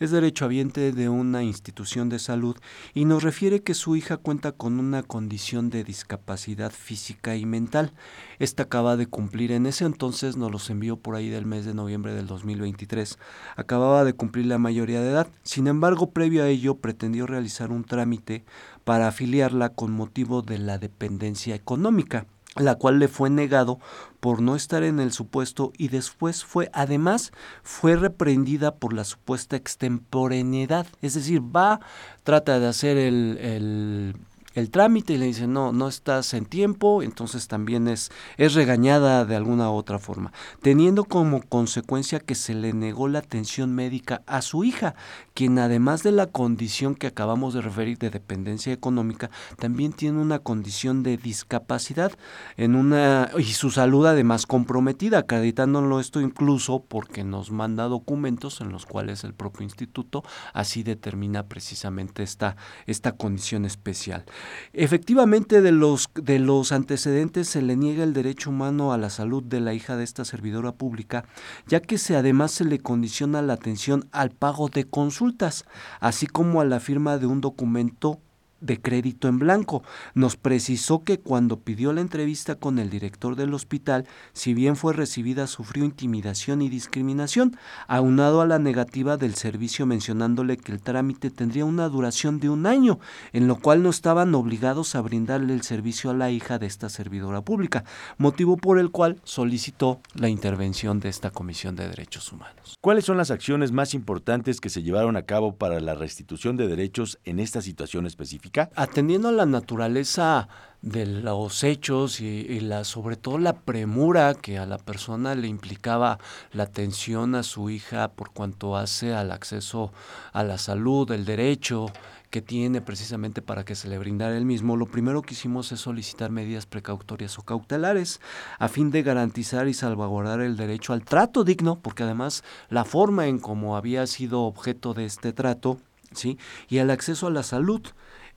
es 0.00 0.10
derechohabiente 0.10 0.92
de 0.92 1.08
una 1.08 1.42
institución 1.42 2.08
de 2.08 2.18
salud 2.18 2.56
y 2.94 3.04
nos 3.04 3.22
refiere 3.22 3.62
que 3.62 3.74
su 3.74 3.96
hija 3.96 4.16
cuenta 4.16 4.52
con 4.52 4.78
una 4.78 5.02
condición 5.02 5.70
de 5.70 5.84
discapacidad 5.84 6.72
física 6.72 7.36
y 7.36 7.46
mental. 7.46 7.92
Esta 8.38 8.64
acaba 8.64 8.96
de 8.96 9.06
cumplir 9.06 9.52
en 9.52 9.66
ese 9.66 9.84
entonces, 9.84 10.36
nos 10.36 10.50
los 10.52 10.70
envió 10.70 10.96
por 10.96 11.16
ahí 11.16 11.28
del 11.28 11.46
mes 11.46 11.64
de 11.64 11.74
noviembre 11.74 12.14
del 12.14 12.26
2023. 12.26 13.18
Acababa 13.56 14.04
de 14.04 14.12
cumplir 14.12 14.46
la 14.46 14.58
mayoría 14.58 15.00
de 15.00 15.10
edad. 15.10 15.28
Sin 15.42 15.66
embargo, 15.66 16.10
previo 16.10 16.44
a 16.44 16.48
ello, 16.48 16.76
pretendió 16.76 17.26
realizar 17.26 17.70
un 17.70 17.84
trámite 17.84 18.44
para 18.84 19.08
afiliarla 19.08 19.70
con 19.70 19.92
motivo 19.92 20.42
de 20.42 20.58
la 20.58 20.78
dependencia 20.78 21.54
económica 21.54 22.26
la 22.58 22.74
cual 22.76 22.98
le 22.98 23.08
fue 23.08 23.30
negado 23.30 23.78
por 24.20 24.40
no 24.42 24.56
estar 24.56 24.82
en 24.82 25.00
el 25.00 25.12
supuesto 25.12 25.72
y 25.76 25.88
después 25.88 26.44
fue, 26.44 26.70
además, 26.72 27.32
fue 27.62 27.96
reprendida 27.96 28.74
por 28.74 28.92
la 28.92 29.04
supuesta 29.04 29.56
extemporaneidad. 29.56 30.86
Es 31.02 31.14
decir, 31.14 31.40
va, 31.40 31.80
trata 32.24 32.58
de 32.58 32.66
hacer 32.66 32.96
el, 32.96 33.38
el 33.40 34.16
el 34.58 34.70
trámite 34.70 35.14
y 35.14 35.18
le 35.18 35.26
dicen, 35.26 35.52
no, 35.52 35.72
no 35.72 35.88
estás 35.88 36.34
en 36.34 36.44
tiempo, 36.44 37.02
entonces 37.02 37.48
también 37.48 37.88
es, 37.88 38.10
es 38.36 38.54
regañada 38.54 39.24
de 39.24 39.36
alguna 39.36 39.70
otra 39.70 39.98
forma, 39.98 40.32
teniendo 40.62 41.04
como 41.04 41.42
consecuencia 41.42 42.20
que 42.20 42.34
se 42.34 42.54
le 42.54 42.72
negó 42.72 43.08
la 43.08 43.20
atención 43.20 43.74
médica 43.74 44.22
a 44.26 44.42
su 44.42 44.64
hija, 44.64 44.94
quien 45.34 45.58
además 45.58 46.02
de 46.02 46.12
la 46.12 46.26
condición 46.26 46.94
que 46.94 47.06
acabamos 47.06 47.54
de 47.54 47.60
referir 47.60 47.98
de 47.98 48.10
dependencia 48.10 48.72
económica, 48.72 49.30
también 49.58 49.92
tiene 49.92 50.20
una 50.20 50.40
condición 50.40 51.02
de 51.02 51.16
discapacidad 51.16 52.12
en 52.56 52.74
una, 52.74 53.30
y 53.38 53.44
su 53.44 53.70
salud 53.70 54.06
además 54.06 54.46
comprometida, 54.46 55.18
acreditándolo 55.18 56.00
esto 56.00 56.20
incluso 56.20 56.84
porque 56.86 57.24
nos 57.24 57.50
manda 57.50 57.84
documentos 57.84 58.60
en 58.60 58.70
los 58.70 58.86
cuales 58.86 59.24
el 59.24 59.34
propio 59.34 59.62
instituto 59.62 60.24
así 60.52 60.82
determina 60.82 61.44
precisamente 61.44 62.22
esta, 62.22 62.56
esta 62.86 63.12
condición 63.12 63.64
especial. 63.64 64.24
Efectivamente, 64.72 65.60
de 65.60 65.72
los, 65.72 66.10
de 66.14 66.38
los 66.38 66.72
antecedentes 66.72 67.48
se 67.48 67.62
le 67.62 67.76
niega 67.76 68.04
el 68.04 68.12
derecho 68.12 68.50
humano 68.50 68.92
a 68.92 68.98
la 68.98 69.10
salud 69.10 69.42
de 69.42 69.60
la 69.60 69.74
hija 69.74 69.96
de 69.96 70.04
esta 70.04 70.24
servidora 70.24 70.72
pública, 70.72 71.24
ya 71.66 71.80
que 71.80 71.98
se, 71.98 72.16
además 72.16 72.52
se 72.52 72.64
le 72.64 72.78
condiciona 72.78 73.42
la 73.42 73.54
atención 73.54 74.08
al 74.12 74.30
pago 74.30 74.68
de 74.68 74.84
consultas, 74.84 75.64
así 76.00 76.26
como 76.26 76.60
a 76.60 76.64
la 76.64 76.80
firma 76.80 77.18
de 77.18 77.26
un 77.26 77.40
documento 77.40 78.20
de 78.60 78.80
crédito 78.80 79.28
en 79.28 79.38
blanco. 79.38 79.82
Nos 80.14 80.36
precisó 80.36 81.04
que 81.04 81.18
cuando 81.18 81.60
pidió 81.60 81.92
la 81.92 82.00
entrevista 82.00 82.56
con 82.56 82.78
el 82.78 82.90
director 82.90 83.36
del 83.36 83.54
hospital, 83.54 84.06
si 84.32 84.54
bien 84.54 84.76
fue 84.76 84.92
recibida, 84.92 85.46
sufrió 85.46 85.84
intimidación 85.84 86.62
y 86.62 86.68
discriminación, 86.68 87.56
aunado 87.86 88.40
a 88.40 88.46
la 88.46 88.58
negativa 88.58 89.16
del 89.16 89.34
servicio 89.34 89.86
mencionándole 89.86 90.56
que 90.56 90.72
el 90.72 90.80
trámite 90.80 91.30
tendría 91.30 91.64
una 91.64 91.88
duración 91.88 92.40
de 92.40 92.50
un 92.50 92.66
año, 92.66 92.98
en 93.32 93.46
lo 93.46 93.56
cual 93.56 93.82
no 93.82 93.90
estaban 93.90 94.34
obligados 94.34 94.94
a 94.94 95.00
brindarle 95.00 95.54
el 95.54 95.62
servicio 95.62 96.10
a 96.10 96.14
la 96.14 96.30
hija 96.30 96.58
de 96.58 96.66
esta 96.66 96.88
servidora 96.88 97.42
pública, 97.42 97.84
motivo 98.16 98.56
por 98.56 98.78
el 98.78 98.90
cual 98.90 99.20
solicitó 99.24 100.00
la 100.14 100.28
intervención 100.28 101.00
de 101.00 101.08
esta 101.08 101.30
Comisión 101.30 101.76
de 101.76 101.88
Derechos 101.88 102.32
Humanos. 102.32 102.76
¿Cuáles 102.80 103.04
son 103.04 103.16
las 103.16 103.30
acciones 103.30 103.72
más 103.72 103.94
importantes 103.94 104.60
que 104.60 104.70
se 104.70 104.82
llevaron 104.82 105.16
a 105.16 105.22
cabo 105.22 105.56
para 105.56 105.80
la 105.80 105.94
restitución 105.94 106.56
de 106.56 106.68
derechos 106.68 107.18
en 107.24 107.40
esta 107.40 107.62
situación 107.62 108.06
específica? 108.06 108.47
Atendiendo 108.74 109.28
a 109.28 109.32
la 109.32 109.46
naturaleza 109.46 110.48
de 110.82 111.06
los 111.06 111.64
hechos 111.64 112.20
y, 112.20 112.60
la, 112.60 112.84
sobre 112.84 113.16
todo 113.16 113.38
la 113.38 113.54
premura 113.54 114.34
que 114.34 114.58
a 114.58 114.66
la 114.66 114.78
persona 114.78 115.34
le 115.34 115.48
implicaba 115.48 116.18
la 116.52 116.64
atención 116.64 117.34
a 117.34 117.42
su 117.42 117.68
hija 117.68 118.08
por 118.08 118.30
cuanto 118.30 118.76
hace 118.76 119.12
al 119.12 119.32
acceso 119.32 119.92
a 120.32 120.44
la 120.44 120.56
salud, 120.56 121.10
el 121.10 121.24
derecho 121.24 121.86
que 122.30 122.42
tiene 122.42 122.80
precisamente 122.80 123.42
para 123.42 123.64
que 123.64 123.74
se 123.74 123.88
le 123.88 123.98
brindara 123.98 124.36
el 124.36 124.44
mismo, 124.44 124.76
lo 124.76 124.86
primero 124.86 125.22
que 125.22 125.34
hicimos 125.34 125.72
es 125.72 125.80
solicitar 125.80 126.30
medidas 126.30 126.66
precautorias 126.66 127.38
o 127.38 127.42
cautelares 127.42 128.20
a 128.58 128.68
fin 128.68 128.90
de 128.90 129.02
garantizar 129.02 129.66
y 129.66 129.74
salvaguardar 129.74 130.40
el 130.42 130.56
derecho 130.56 130.92
al 130.92 131.04
trato 131.04 131.42
digno, 131.42 131.80
porque 131.80 132.02
además 132.02 132.44
la 132.68 132.84
forma 132.84 133.26
en 133.26 133.38
cómo 133.38 133.76
había 133.76 134.06
sido 134.06 134.42
objeto 134.42 134.92
de 134.94 135.06
este 135.06 135.32
trato, 135.32 135.78
¿sí? 136.12 136.38
y 136.68 136.78
el 136.78 136.90
acceso 136.90 137.26
a 137.26 137.30
la 137.30 137.42
salud. 137.42 137.82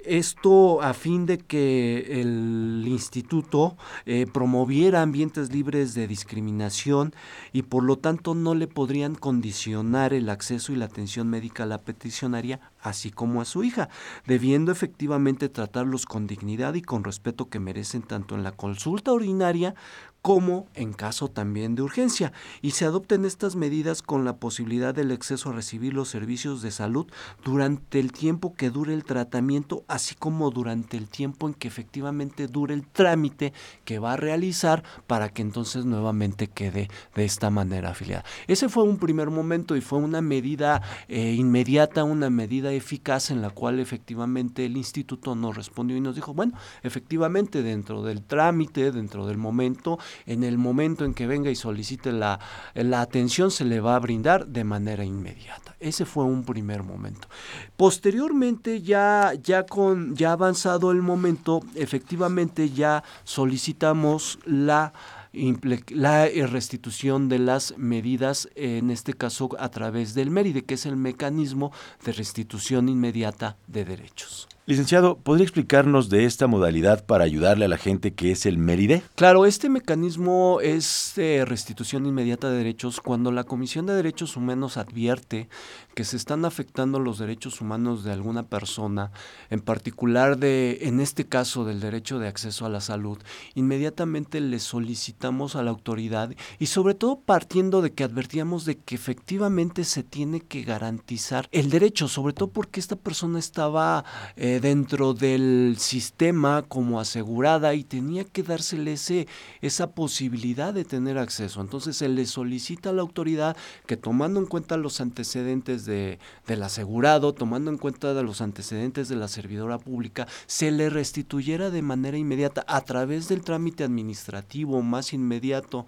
Esto 0.05 0.81
a 0.81 0.93
fin 0.93 1.25
de 1.25 1.37
que 1.37 2.21
el 2.21 2.83
instituto 2.87 3.77
eh, 4.05 4.25
promoviera 4.31 5.01
ambientes 5.01 5.51
libres 5.51 5.93
de 5.93 6.07
discriminación 6.07 7.13
y 7.53 7.63
por 7.63 7.83
lo 7.83 7.97
tanto 7.97 8.33
no 8.33 8.55
le 8.55 8.67
podrían 8.67 9.15
condicionar 9.15 10.13
el 10.13 10.29
acceso 10.29 10.73
y 10.73 10.75
la 10.75 10.85
atención 10.85 11.29
médica 11.29 11.63
a 11.63 11.67
la 11.67 11.81
peticionaria, 11.83 12.59
así 12.81 13.11
como 13.11 13.41
a 13.41 13.45
su 13.45 13.63
hija, 13.63 13.89
debiendo 14.25 14.71
efectivamente 14.71 15.49
tratarlos 15.49 16.05
con 16.05 16.25
dignidad 16.25 16.73
y 16.73 16.81
con 16.81 17.03
respeto 17.03 17.49
que 17.49 17.59
merecen 17.59 18.01
tanto 18.01 18.35
en 18.35 18.43
la 18.43 18.53
consulta 18.53 19.11
ordinaria 19.11 19.75
como 20.21 20.67
en 20.75 20.93
caso 20.93 21.29
también 21.29 21.75
de 21.75 21.81
urgencia, 21.81 22.31
y 22.61 22.71
se 22.71 22.85
adopten 22.85 23.25
estas 23.25 23.55
medidas 23.55 24.01
con 24.03 24.23
la 24.23 24.37
posibilidad 24.37 24.93
del 24.93 25.11
acceso 25.11 25.49
a 25.49 25.53
recibir 25.53 25.93
los 25.93 26.09
servicios 26.09 26.61
de 26.61 26.69
salud 26.69 27.07
durante 27.43 27.99
el 27.99 28.11
tiempo 28.11 28.53
que 28.53 28.69
dure 28.69 28.93
el 28.93 29.03
tratamiento, 29.03 29.83
así 29.87 30.13
como 30.13 30.51
durante 30.51 30.97
el 30.97 31.09
tiempo 31.09 31.47
en 31.47 31.55
que 31.55 31.67
efectivamente 31.67 32.47
dure 32.47 32.75
el 32.75 32.85
trámite 32.85 33.53
que 33.83 33.97
va 33.97 34.13
a 34.13 34.17
realizar 34.17 34.83
para 35.07 35.29
que 35.29 35.41
entonces 35.41 35.85
nuevamente 35.85 36.47
quede 36.47 36.89
de 37.15 37.25
esta 37.25 37.49
manera 37.49 37.89
afiliada. 37.89 38.23
Ese 38.47 38.69
fue 38.69 38.83
un 38.83 38.97
primer 38.97 39.31
momento 39.31 39.75
y 39.75 39.81
fue 39.81 39.99
una 39.99 40.21
medida 40.21 40.83
eh, 41.07 41.33
inmediata, 41.33 42.03
una 42.03 42.29
medida 42.29 42.71
eficaz 42.71 43.31
en 43.31 43.41
la 43.41 43.49
cual 43.49 43.79
efectivamente 43.79 44.65
el 44.65 44.77
instituto 44.77 45.35
nos 45.35 45.55
respondió 45.55 45.97
y 45.97 46.01
nos 46.01 46.15
dijo, 46.15 46.33
bueno, 46.33 46.53
efectivamente 46.83 47.63
dentro 47.63 48.03
del 48.03 48.21
trámite, 48.21 48.91
dentro 48.91 49.25
del 49.25 49.37
momento, 49.37 49.97
en 50.25 50.43
el 50.43 50.57
momento 50.57 51.05
en 51.05 51.13
que 51.13 51.27
venga 51.27 51.49
y 51.49 51.55
solicite 51.55 52.11
la, 52.11 52.39
la 52.73 53.01
atención 53.01 53.51
se 53.51 53.65
le 53.65 53.79
va 53.79 53.95
a 53.95 53.99
brindar 53.99 54.47
de 54.47 54.63
manera 54.63 55.03
inmediata. 55.03 55.75
Ese 55.79 56.05
fue 56.05 56.23
un 56.25 56.43
primer 56.43 56.83
momento. 56.83 57.27
Posteriormente, 57.75 58.81
ya, 58.81 59.33
ya, 59.41 59.65
con, 59.65 60.15
ya 60.15 60.31
avanzado 60.33 60.91
el 60.91 61.01
momento, 61.01 61.61
efectivamente 61.75 62.69
ya 62.69 63.03
solicitamos 63.23 64.39
la 64.45 64.93
la 65.33 66.25
restitución 66.27 67.29
de 67.29 67.39
las 67.39 67.77
medidas, 67.77 68.49
en 68.55 68.91
este 68.91 69.13
caso 69.13 69.49
a 69.59 69.69
través 69.69 70.13
del 70.13 70.29
MERIDE, 70.29 70.65
que 70.65 70.73
es 70.73 70.85
el 70.85 70.97
mecanismo 70.97 71.71
de 72.03 72.11
restitución 72.11 72.89
inmediata 72.89 73.55
de 73.67 73.85
derechos. 73.85 74.49
Licenciado, 74.67 75.17
¿podría 75.17 75.43
explicarnos 75.43 76.09
de 76.09 76.25
esta 76.25 76.45
modalidad 76.45 77.03
para 77.07 77.23
ayudarle 77.23 77.65
a 77.65 77.67
la 77.67 77.79
gente 77.79 78.13
que 78.13 78.31
es 78.31 78.45
el 78.45 78.59
MERIDE? 78.59 79.01
Claro, 79.15 79.47
este 79.47 79.69
mecanismo 79.69 80.59
es 80.61 81.13
de 81.15 81.45
restitución 81.45 82.05
inmediata 82.05 82.51
de 82.51 82.57
derechos 82.57 83.01
cuando 83.01 83.31
la 83.31 83.43
Comisión 83.43 83.87
de 83.87 83.95
Derechos 83.95 84.37
Humanos 84.37 84.77
advierte 84.77 85.49
que 85.93 86.03
se 86.03 86.17
están 86.17 86.45
afectando 86.45 86.99
los 86.99 87.19
derechos 87.19 87.61
humanos 87.61 88.03
de 88.03 88.11
alguna 88.11 88.43
persona, 88.43 89.11
en 89.49 89.59
particular 89.59 90.37
de, 90.37 90.79
en 90.81 90.99
este 90.99 91.25
caso, 91.25 91.65
del 91.65 91.79
derecho 91.79 92.19
de 92.19 92.27
acceso 92.27 92.65
a 92.65 92.69
la 92.69 92.81
salud, 92.81 93.17
inmediatamente 93.55 94.39
le 94.39 94.59
solicitamos 94.59 95.55
a 95.55 95.63
la 95.63 95.71
autoridad 95.71 96.33
y 96.59 96.67
sobre 96.67 96.93
todo 96.93 97.19
partiendo 97.19 97.81
de 97.81 97.93
que 97.93 98.03
advertíamos 98.03 98.65
de 98.65 98.77
que 98.77 98.95
efectivamente 98.95 99.83
se 99.83 100.03
tiene 100.03 100.41
que 100.41 100.63
garantizar 100.63 101.47
el 101.51 101.69
derecho, 101.69 102.07
sobre 102.07 102.33
todo 102.33 102.49
porque 102.49 102.79
esta 102.79 102.95
persona 102.95 103.39
estaba 103.39 104.05
eh, 104.35 104.59
dentro 104.61 105.13
del 105.13 105.75
sistema 105.77 106.63
como 106.63 106.99
asegurada 106.99 107.73
y 107.73 107.83
tenía 107.83 108.23
que 108.23 108.43
dársele 108.43 108.93
ese, 108.93 109.27
esa 109.61 109.91
posibilidad 109.91 110.73
de 110.73 110.85
tener 110.85 111.17
acceso. 111.17 111.61
Entonces 111.61 111.97
se 111.97 112.09
le 112.09 112.25
solicita 112.25 112.89
a 112.89 112.93
la 112.93 113.01
autoridad 113.01 113.57
que 113.85 113.97
tomando 113.97 114.39
en 114.39 114.45
cuenta 114.45 114.77
los 114.77 115.01
antecedentes 115.01 115.80
de, 115.85 116.19
del 116.47 116.63
asegurado, 116.63 117.33
tomando 117.33 117.71
en 117.71 117.77
cuenta 117.77 118.13
de 118.13 118.23
los 118.23 118.41
antecedentes 118.41 119.09
de 119.09 119.15
la 119.15 119.27
servidora 119.27 119.77
pública, 119.77 120.27
se 120.47 120.71
le 120.71 120.89
restituyera 120.89 121.69
de 121.69 121.81
manera 121.81 122.17
inmediata 122.17 122.63
a 122.67 122.81
través 122.81 123.27
del 123.27 123.41
trámite 123.41 123.83
administrativo 123.83 124.81
más 124.81 125.13
inmediato 125.13 125.85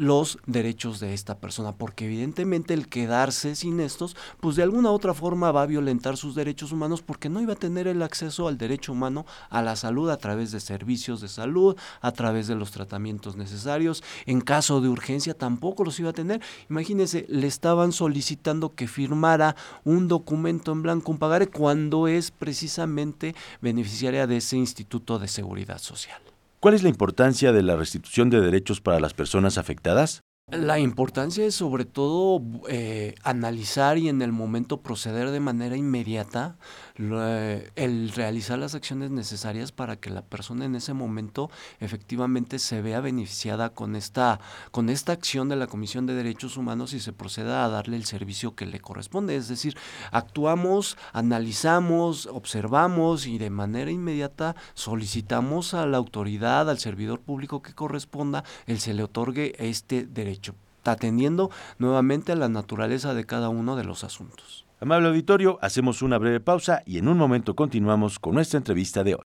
los 0.00 0.38
derechos 0.46 0.98
de 0.98 1.12
esta 1.12 1.36
persona, 1.40 1.72
porque 1.72 2.06
evidentemente 2.06 2.72
el 2.72 2.88
quedarse 2.88 3.54
sin 3.54 3.80
estos, 3.80 4.16
pues 4.40 4.56
de 4.56 4.62
alguna 4.62 4.92
otra 4.92 5.12
forma 5.12 5.52
va 5.52 5.60
a 5.60 5.66
violentar 5.66 6.16
sus 6.16 6.34
derechos 6.34 6.72
humanos 6.72 7.02
porque 7.02 7.28
no 7.28 7.42
iba 7.42 7.52
a 7.52 7.56
tener 7.56 7.86
el 7.86 8.00
acceso 8.00 8.48
al 8.48 8.56
derecho 8.56 8.92
humano 8.92 9.26
a 9.50 9.60
la 9.60 9.76
salud 9.76 10.08
a 10.08 10.16
través 10.16 10.52
de 10.52 10.60
servicios 10.60 11.20
de 11.20 11.28
salud, 11.28 11.76
a 12.00 12.12
través 12.12 12.46
de 12.46 12.54
los 12.54 12.70
tratamientos 12.70 13.36
necesarios, 13.36 14.02
en 14.24 14.40
caso 14.40 14.80
de 14.80 14.88
urgencia 14.88 15.34
tampoco 15.34 15.84
los 15.84 16.00
iba 16.00 16.08
a 16.08 16.14
tener. 16.14 16.40
Imagínense, 16.70 17.26
le 17.28 17.46
estaban 17.46 17.92
solicitando 17.92 18.74
que 18.74 18.88
firmara 18.88 19.54
un 19.84 20.08
documento 20.08 20.72
en 20.72 20.80
blanco, 20.80 21.12
un 21.12 21.18
pagaré, 21.18 21.48
cuando 21.48 22.08
es 22.08 22.30
precisamente 22.30 23.34
beneficiaria 23.60 24.26
de 24.26 24.38
ese 24.38 24.56
Instituto 24.56 25.18
de 25.18 25.28
Seguridad 25.28 25.78
Social. 25.78 26.29
¿Cuál 26.60 26.74
es 26.74 26.82
la 26.82 26.90
importancia 26.90 27.52
de 27.52 27.62
la 27.62 27.74
restitución 27.74 28.28
de 28.28 28.42
derechos 28.42 28.82
para 28.82 29.00
las 29.00 29.14
personas 29.14 29.56
afectadas? 29.56 30.20
La 30.50 30.78
importancia 30.78 31.46
es 31.46 31.54
sobre 31.54 31.86
todo 31.86 32.42
eh, 32.68 33.14
analizar 33.22 33.96
y 33.96 34.10
en 34.10 34.20
el 34.20 34.32
momento 34.32 34.82
proceder 34.82 35.30
de 35.30 35.40
manera 35.40 35.76
inmediata 35.78 36.58
el 37.00 38.12
realizar 38.14 38.58
las 38.58 38.74
acciones 38.74 39.10
necesarias 39.10 39.72
para 39.72 39.96
que 39.96 40.10
la 40.10 40.22
persona 40.22 40.66
en 40.66 40.74
ese 40.74 40.92
momento 40.92 41.50
efectivamente 41.80 42.58
se 42.58 42.82
vea 42.82 43.00
beneficiada 43.00 43.70
con 43.70 43.96
esta, 43.96 44.38
con 44.70 44.90
esta 44.90 45.12
acción 45.12 45.48
de 45.48 45.56
la 45.56 45.66
Comisión 45.66 46.06
de 46.06 46.14
Derechos 46.14 46.58
Humanos 46.58 46.92
y 46.92 47.00
se 47.00 47.14
proceda 47.14 47.64
a 47.64 47.68
darle 47.68 47.96
el 47.96 48.04
servicio 48.04 48.54
que 48.54 48.66
le 48.66 48.80
corresponde. 48.80 49.34
Es 49.34 49.48
decir, 49.48 49.78
actuamos, 50.12 50.98
analizamos, 51.12 52.26
observamos 52.26 53.26
y 53.26 53.38
de 53.38 53.50
manera 53.50 53.90
inmediata 53.90 54.54
solicitamos 54.74 55.72
a 55.74 55.86
la 55.86 55.96
autoridad, 55.96 56.68
al 56.68 56.78
servidor 56.78 57.20
público 57.20 57.62
que 57.62 57.74
corresponda, 57.74 58.44
el 58.66 58.78
se 58.80 58.94
le 58.94 59.02
otorgue 59.02 59.54
este 59.58 60.04
derecho, 60.04 60.54
atendiendo 60.84 61.50
nuevamente 61.78 62.32
a 62.32 62.36
la 62.36 62.48
naturaleza 62.48 63.14
de 63.14 63.26
cada 63.26 63.48
uno 63.48 63.76
de 63.76 63.84
los 63.84 64.04
asuntos. 64.04 64.66
Amable 64.80 65.08
auditorio, 65.08 65.58
hacemos 65.60 66.00
una 66.00 66.16
breve 66.16 66.40
pausa 66.40 66.82
y 66.86 66.98
en 66.98 67.08
un 67.08 67.18
momento 67.18 67.54
continuamos 67.54 68.18
con 68.18 68.34
nuestra 68.34 68.58
entrevista 68.58 69.04
de 69.04 69.16
hoy. 69.16 69.22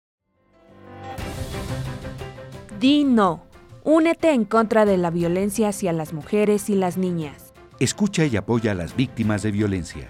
Di 2.79 3.03
no. 3.03 3.43
Únete 3.84 4.31
en 4.31 4.46
contra 4.46 4.86
de 4.86 4.98
la 4.98 5.10
violencia 5.10 5.70
hacia 5.70 5.91
las 5.91 6.13
mujeres 6.13 6.70
y 6.70 6.75
las 6.75 6.98
niñas. 6.98 7.53
Escucha 7.79 8.25
y 8.25 8.38
apoya 8.38 8.72
a 8.72 8.75
las 8.75 8.96
víctimas 8.96 9.41
de 9.41 9.51
violencia. 9.51 10.08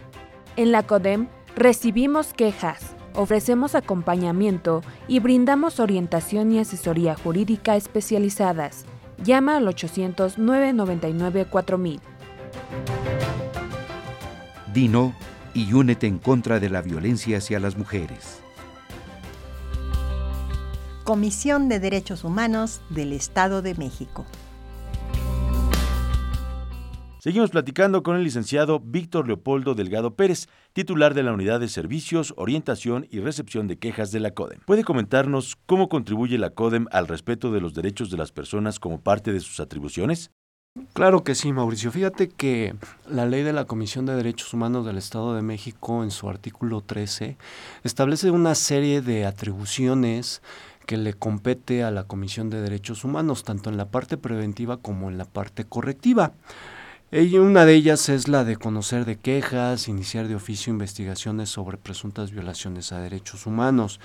En 0.58 0.72
la 0.72 0.84
CODEM 0.84 1.28
recibimos 1.56 2.34
quejas, 2.34 2.96
ofrecemos 3.16 3.76
acompañamiento 3.76 4.82
y 5.08 5.20
brindamos 5.20 5.80
orientación 5.80 6.52
y 6.52 6.60
asesoría 6.60 7.16
jurídica 7.16 7.76
especializadas. 7.76 8.86
Llama 9.24 9.58
al 9.58 9.68
800 9.68 10.40
999 10.40 11.46
4000. 11.46 12.00
Dino 14.74 15.14
y 15.54 15.74
únete 15.74 16.08
en 16.08 16.18
contra 16.18 16.60
de 16.60 16.70
la 16.70 16.82
violencia 16.82 17.38
hacia 17.38 17.60
las 17.60 17.78
mujeres. 17.78 18.40
Comisión 21.04 21.68
de 21.70 21.80
Derechos 21.80 22.24
Humanos 22.24 22.82
del 22.90 23.14
Estado 23.14 23.62
de 23.62 23.76
México. 23.76 24.26
Seguimos 27.22 27.52
platicando 27.52 28.02
con 28.02 28.16
el 28.16 28.24
licenciado 28.24 28.80
Víctor 28.80 29.28
Leopoldo 29.28 29.76
Delgado 29.76 30.16
Pérez, 30.16 30.48
titular 30.74 31.14
de 31.14 31.22
la 31.22 31.34
Unidad 31.34 31.60
de 31.60 31.68
Servicios, 31.68 32.34
Orientación 32.36 33.06
y 33.12 33.20
Recepción 33.20 33.68
de 33.68 33.78
Quejas 33.78 34.12
de 34.12 34.20
la 34.20 34.32
CODEM. 34.32 34.62
¿Puede 34.66 34.84
comentarnos 34.84 35.56
cómo 35.68 35.88
contribuye 35.88 36.40
la 36.40 36.50
CODEM 36.50 36.88
al 36.90 37.08
respeto 37.08 37.52
de 37.52 37.62
los 37.62 37.76
derechos 37.76 38.10
de 38.10 38.18
las 38.18 38.32
personas 38.32 38.80
como 38.80 39.02
parte 39.02 39.32
de 39.32 39.40
sus 39.40 39.60
atribuciones? 39.60 40.32
Claro 40.94 41.24
que 41.24 41.36
sí, 41.36 41.54
Mauricio. 41.54 41.92
Fíjate 41.92 42.28
que 42.28 42.74
la 43.08 43.28
ley 43.28 43.44
de 43.44 43.54
la 43.54 43.66
Comisión 43.66 44.08
de 44.08 44.16
Derechos 44.16 44.52
Humanos 44.56 44.84
del 44.88 44.98
Estado 44.98 45.36
de 45.36 45.44
México, 45.44 46.04
en 46.04 46.10
su 46.10 46.28
artículo 46.28 46.82
13, 46.82 47.38
establece 47.84 48.32
una 48.32 48.56
serie 48.56 49.04
de 49.04 49.28
atribuciones 49.28 50.42
que 50.88 50.98
le 50.98 51.14
compete 51.14 51.84
a 51.84 51.92
la 51.92 52.06
Comisión 52.06 52.50
de 52.50 52.64
Derechos 52.64 53.04
Humanos, 53.04 53.44
tanto 53.44 53.70
en 53.70 53.78
la 53.78 53.92
parte 53.92 54.18
preventiva 54.18 54.78
como 54.78 55.12
en 55.12 55.20
la 55.20 55.26
parte 55.26 55.66
correctiva. 55.66 56.34
Una 57.14 57.66
de 57.66 57.74
ellas 57.74 58.08
es 58.08 58.30
la 58.30 58.46
de 58.46 58.56
conocer 58.56 59.04
de 59.04 59.18
quejas, 59.20 59.90
iniciar 59.90 60.30
de 60.30 60.36
oficio 60.36 60.72
investigaciones 60.72 61.50
sobre 61.50 61.78
presuntas 61.78 62.32
violaciones 62.32 62.94
a 62.94 63.02
derechos 63.02 63.46
humanos, 63.46 64.00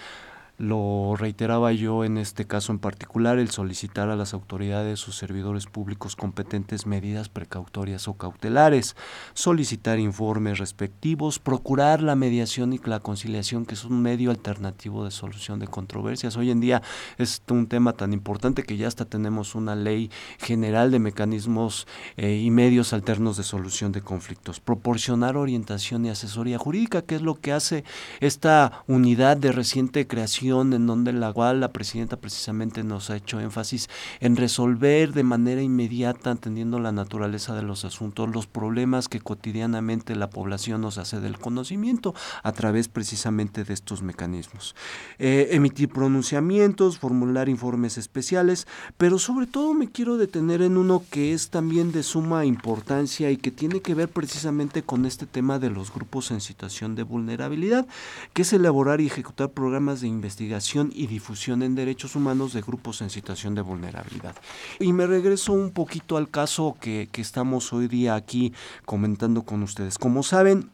lo 0.58 1.16
reiteraba 1.16 1.72
yo 1.72 2.04
en 2.04 2.16
este 2.16 2.46
caso 2.46 2.72
en 2.72 2.78
particular, 2.78 3.38
el 3.38 3.50
solicitar 3.50 4.08
a 4.08 4.16
las 4.16 4.32
autoridades 4.32 5.06
o 5.06 5.12
servidores 5.12 5.66
públicos 5.66 6.16
competentes 6.16 6.86
medidas 6.86 7.28
precautorias 7.28 8.08
o 8.08 8.14
cautelares, 8.14 8.96
solicitar 9.34 9.98
informes 9.98 10.58
respectivos, 10.58 11.38
procurar 11.38 12.02
la 12.02 12.16
mediación 12.16 12.72
y 12.72 12.80
la 12.84 13.00
conciliación, 13.00 13.66
que 13.66 13.74
es 13.74 13.84
un 13.84 14.00
medio 14.00 14.30
alternativo 14.30 15.04
de 15.04 15.10
solución 15.10 15.58
de 15.58 15.68
controversias. 15.68 16.36
Hoy 16.36 16.50
en 16.50 16.60
día 16.60 16.82
es 17.18 17.42
un 17.50 17.66
tema 17.66 17.92
tan 17.92 18.12
importante 18.12 18.62
que 18.62 18.76
ya 18.76 18.88
hasta 18.88 19.04
tenemos 19.04 19.54
una 19.54 19.74
ley 19.74 20.10
general 20.38 20.90
de 20.90 21.00
mecanismos 21.00 21.86
eh, 22.16 22.40
y 22.42 22.50
medios 22.50 22.92
alternos 22.92 23.36
de 23.36 23.42
solución 23.42 23.92
de 23.92 24.00
conflictos. 24.00 24.60
Proporcionar 24.60 25.36
orientación 25.36 26.06
y 26.06 26.10
asesoría 26.10 26.58
jurídica, 26.58 27.02
que 27.02 27.16
es 27.16 27.22
lo 27.22 27.34
que 27.34 27.52
hace 27.52 27.84
esta 28.20 28.84
unidad 28.86 29.36
de 29.36 29.52
reciente 29.52 30.06
creación 30.06 30.45
en 30.46 30.86
donde 30.86 31.12
la 31.12 31.32
cual 31.32 31.60
la 31.60 31.72
presidenta 31.72 32.16
precisamente 32.16 32.84
nos 32.84 33.10
ha 33.10 33.16
hecho 33.16 33.40
énfasis 33.40 33.88
en 34.20 34.36
resolver 34.36 35.12
de 35.12 35.24
manera 35.24 35.60
inmediata, 35.60 36.30
entendiendo 36.30 36.78
la 36.78 36.92
naturaleza 36.92 37.54
de 37.54 37.62
los 37.62 37.84
asuntos, 37.84 38.32
los 38.32 38.46
problemas 38.46 39.08
que 39.08 39.20
cotidianamente 39.20 40.14
la 40.14 40.30
población 40.30 40.82
nos 40.82 40.98
hace 40.98 41.20
del 41.20 41.38
conocimiento 41.38 42.14
a 42.44 42.52
través 42.52 42.88
precisamente 42.88 43.64
de 43.64 43.74
estos 43.74 44.02
mecanismos. 44.02 44.76
Eh, 45.18 45.48
emitir 45.50 45.88
pronunciamientos, 45.88 46.98
formular 46.98 47.48
informes 47.48 47.98
especiales, 47.98 48.68
pero 48.96 49.18
sobre 49.18 49.46
todo 49.46 49.74
me 49.74 49.90
quiero 49.90 50.16
detener 50.16 50.62
en 50.62 50.76
uno 50.76 51.02
que 51.10 51.32
es 51.32 51.50
también 51.50 51.90
de 51.90 52.04
suma 52.04 52.44
importancia 52.44 53.32
y 53.32 53.36
que 53.36 53.50
tiene 53.50 53.80
que 53.80 53.94
ver 53.94 54.08
precisamente 54.08 54.82
con 54.82 55.06
este 55.06 55.26
tema 55.26 55.58
de 55.58 55.70
los 55.70 55.92
grupos 55.92 56.30
en 56.30 56.40
situación 56.40 56.94
de 56.94 57.02
vulnerabilidad, 57.02 57.86
que 58.32 58.42
es 58.42 58.52
elaborar 58.52 59.00
y 59.00 59.06
ejecutar 59.06 59.50
programas 59.50 60.00
de 60.00 60.06
investigación 60.06 60.35
investigación 60.36 60.92
y 60.94 61.06
difusión 61.06 61.62
en 61.62 61.74
derechos 61.74 62.14
humanos 62.14 62.52
de 62.52 62.60
grupos 62.60 63.00
en 63.00 63.08
situación 63.08 63.54
de 63.54 63.62
vulnerabilidad. 63.62 64.34
Y 64.78 64.92
me 64.92 65.06
regreso 65.06 65.54
un 65.54 65.70
poquito 65.70 66.18
al 66.18 66.28
caso 66.28 66.76
que, 66.78 67.08
que 67.10 67.22
estamos 67.22 67.72
hoy 67.72 67.88
día 67.88 68.14
aquí 68.14 68.52
comentando 68.84 69.44
con 69.44 69.62
ustedes. 69.62 69.96
Como 69.96 70.22
saben, 70.22 70.70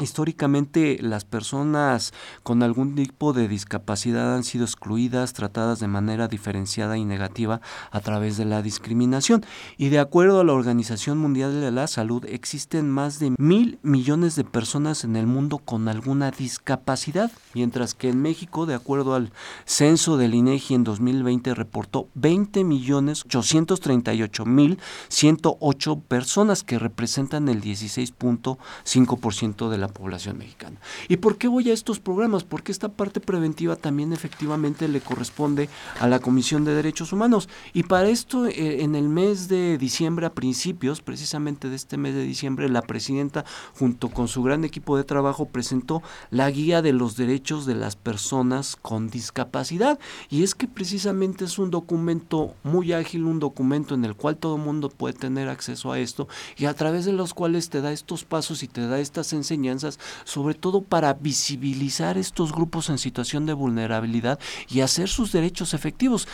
Históricamente 0.00 0.98
las 1.00 1.24
personas 1.24 2.12
con 2.42 2.62
algún 2.62 2.94
tipo 2.94 3.32
de 3.32 3.48
discapacidad 3.48 4.34
han 4.34 4.44
sido 4.44 4.64
excluidas, 4.64 5.32
tratadas 5.32 5.80
de 5.80 5.88
manera 5.88 6.28
diferenciada 6.28 6.96
y 6.96 7.04
negativa 7.04 7.60
a 7.90 8.00
través 8.00 8.36
de 8.36 8.44
la 8.44 8.62
discriminación. 8.62 9.44
Y 9.76 9.88
de 9.88 9.98
acuerdo 9.98 10.40
a 10.40 10.44
la 10.44 10.52
Organización 10.52 11.18
Mundial 11.18 11.60
de 11.60 11.70
la 11.70 11.88
Salud, 11.88 12.24
existen 12.26 12.90
más 12.90 13.18
de 13.18 13.34
mil 13.38 13.78
millones 13.82 14.36
de 14.36 14.44
personas 14.44 15.04
en 15.04 15.16
el 15.16 15.26
mundo 15.26 15.58
con 15.58 15.88
alguna 15.88 16.30
discapacidad, 16.30 17.30
mientras 17.54 17.94
que 17.94 18.08
en 18.08 18.22
México, 18.22 18.66
de 18.66 18.74
acuerdo 18.74 19.14
al 19.14 19.32
censo 19.64 20.16
del 20.16 20.34
INEGI 20.34 20.74
en 20.74 20.84
2020, 20.84 21.54
reportó 21.54 22.08
20 22.14 22.64
millones 22.64 23.24
838 23.24 24.44
mil 24.44 24.78
108 25.08 26.00
personas 26.00 26.62
que 26.62 26.78
representan 26.78 27.48
el 27.48 27.60
16.5% 27.60 29.68
de 29.68 29.78
la 29.78 29.87
la 29.88 29.94
población 29.94 30.38
mexicana. 30.38 30.80
¿Y 31.08 31.16
por 31.16 31.38
qué 31.38 31.48
voy 31.48 31.70
a 31.70 31.74
estos 31.74 31.98
programas? 31.98 32.44
Porque 32.44 32.72
esta 32.72 32.88
parte 32.88 33.20
preventiva 33.20 33.76
también 33.76 34.12
efectivamente 34.12 34.86
le 34.88 35.00
corresponde 35.00 35.68
a 35.98 36.06
la 36.06 36.20
Comisión 36.20 36.64
de 36.64 36.74
Derechos 36.74 37.12
Humanos. 37.12 37.48
Y 37.72 37.84
para 37.84 38.08
esto, 38.08 38.46
eh, 38.46 38.82
en 38.82 38.94
el 38.94 39.08
mes 39.08 39.48
de 39.48 39.78
diciembre, 39.78 40.26
a 40.26 40.34
principios 40.34 41.00
precisamente 41.00 41.68
de 41.68 41.76
este 41.76 41.96
mes 41.96 42.14
de 42.14 42.22
diciembre, 42.22 42.68
la 42.68 42.82
presidenta, 42.82 43.44
junto 43.78 44.08
con 44.10 44.28
su 44.28 44.42
gran 44.42 44.64
equipo 44.64 44.96
de 44.96 45.04
trabajo, 45.04 45.46
presentó 45.46 46.02
la 46.30 46.50
guía 46.50 46.82
de 46.82 46.92
los 46.92 47.16
derechos 47.16 47.66
de 47.66 47.74
las 47.74 47.96
personas 47.96 48.76
con 48.76 49.08
discapacidad. 49.08 49.98
Y 50.30 50.42
es 50.42 50.54
que 50.54 50.68
precisamente 50.68 51.44
es 51.44 51.58
un 51.58 51.70
documento 51.70 52.54
muy 52.62 52.92
ágil, 52.92 53.24
un 53.24 53.38
documento 53.38 53.94
en 53.94 54.04
el 54.04 54.14
cual 54.14 54.36
todo 54.36 54.58
mundo 54.58 54.90
puede 54.90 55.14
tener 55.14 55.48
acceso 55.48 55.92
a 55.92 55.98
esto 55.98 56.28
y 56.56 56.66
a 56.66 56.74
través 56.74 57.04
de 57.04 57.12
los 57.12 57.34
cuales 57.34 57.70
te 57.70 57.80
da 57.80 57.92
estos 57.92 58.24
pasos 58.24 58.62
y 58.62 58.68
te 58.68 58.86
da 58.86 58.98
estas 58.98 59.32
enseñanzas, 59.32 59.77
sobre 60.24 60.54
todo 60.54 60.82
para 60.82 61.14
visibilizar 61.14 62.18
estos 62.18 62.52
grupos 62.52 62.90
en 62.90 62.98
situación 62.98 63.46
de 63.46 63.52
vulnerabilidad 63.52 64.38
y 64.68 64.80
hacer 64.80 65.08
sus 65.08 65.32
derechos 65.32 65.74
efectivos. 65.74 66.28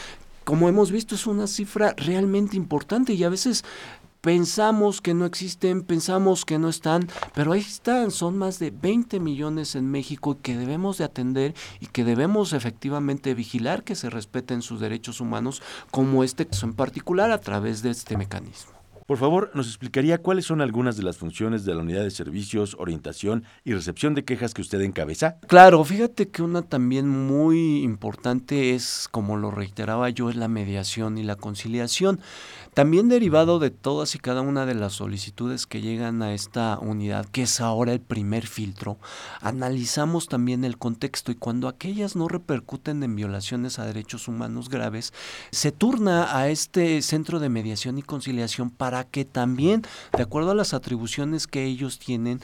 Como 0.44 0.68
hemos 0.68 0.90
visto, 0.90 1.14
es 1.14 1.26
una 1.26 1.46
cifra 1.46 1.94
realmente 1.96 2.56
importante 2.56 3.14
y 3.14 3.24
a 3.24 3.30
veces 3.30 3.64
pensamos 4.24 5.02
que 5.02 5.12
no 5.12 5.26
existen, 5.26 5.82
pensamos 5.82 6.46
que 6.46 6.58
no 6.58 6.70
están, 6.70 7.08
pero 7.34 7.52
ahí 7.52 7.60
están, 7.60 8.10
son 8.10 8.38
más 8.38 8.58
de 8.58 8.70
20 8.70 9.20
millones 9.20 9.74
en 9.74 9.90
México 9.90 10.38
que 10.40 10.56
debemos 10.56 10.96
de 10.96 11.04
atender 11.04 11.54
y 11.78 11.88
que 11.88 12.04
debemos 12.04 12.54
efectivamente 12.54 13.34
vigilar 13.34 13.84
que 13.84 13.94
se 13.94 14.08
respeten 14.08 14.62
sus 14.62 14.80
derechos 14.80 15.20
humanos, 15.20 15.62
como 15.90 16.24
este 16.24 16.48
en 16.62 16.72
particular 16.72 17.30
a 17.32 17.40
través 17.40 17.82
de 17.82 17.90
este 17.90 18.16
mecanismo. 18.16 18.73
Por 19.06 19.18
favor, 19.18 19.50
¿nos 19.52 19.66
explicaría 19.68 20.16
cuáles 20.16 20.46
son 20.46 20.62
algunas 20.62 20.96
de 20.96 21.02
las 21.02 21.18
funciones 21.18 21.66
de 21.66 21.74
la 21.74 21.82
unidad 21.82 22.04
de 22.04 22.10
servicios, 22.10 22.74
orientación 22.78 23.44
y 23.62 23.74
recepción 23.74 24.14
de 24.14 24.24
quejas 24.24 24.54
que 24.54 24.62
usted 24.62 24.80
encabeza? 24.80 25.36
Claro, 25.46 25.84
fíjate 25.84 26.28
que 26.28 26.42
una 26.42 26.62
también 26.62 27.08
muy 27.08 27.82
importante 27.82 28.74
es, 28.74 29.06
como 29.10 29.36
lo 29.36 29.50
reiteraba 29.50 30.08
yo, 30.08 30.30
es 30.30 30.36
la 30.36 30.48
mediación 30.48 31.18
y 31.18 31.22
la 31.22 31.36
conciliación. 31.36 32.18
También 32.72 33.08
derivado 33.08 33.58
de 33.58 33.70
todas 33.70 34.14
y 34.14 34.18
cada 34.18 34.40
una 34.40 34.64
de 34.64 34.74
las 34.74 34.94
solicitudes 34.94 35.66
que 35.66 35.82
llegan 35.82 36.22
a 36.22 36.32
esta 36.32 36.78
unidad, 36.80 37.26
que 37.26 37.42
es 37.42 37.60
ahora 37.60 37.92
el 37.92 38.00
primer 38.00 38.46
filtro, 38.46 38.98
analizamos 39.40 40.28
también 40.28 40.64
el 40.64 40.78
contexto 40.78 41.30
y 41.30 41.36
cuando 41.36 41.68
aquellas 41.68 42.16
no 42.16 42.26
repercuten 42.26 43.02
en 43.02 43.14
violaciones 43.14 43.78
a 43.78 43.86
derechos 43.86 44.28
humanos 44.28 44.70
graves, 44.70 45.12
se 45.52 45.72
turna 45.72 46.36
a 46.36 46.48
este 46.48 47.00
centro 47.02 47.38
de 47.38 47.48
mediación 47.48 47.98
y 47.98 48.02
conciliación 48.02 48.70
para 48.70 48.93
para 48.94 49.02
que 49.02 49.24
también, 49.24 49.82
de 50.16 50.22
acuerdo 50.22 50.52
a 50.52 50.54
las 50.54 50.72
atribuciones 50.72 51.48
que 51.48 51.64
ellos 51.64 51.98
tienen, 51.98 52.40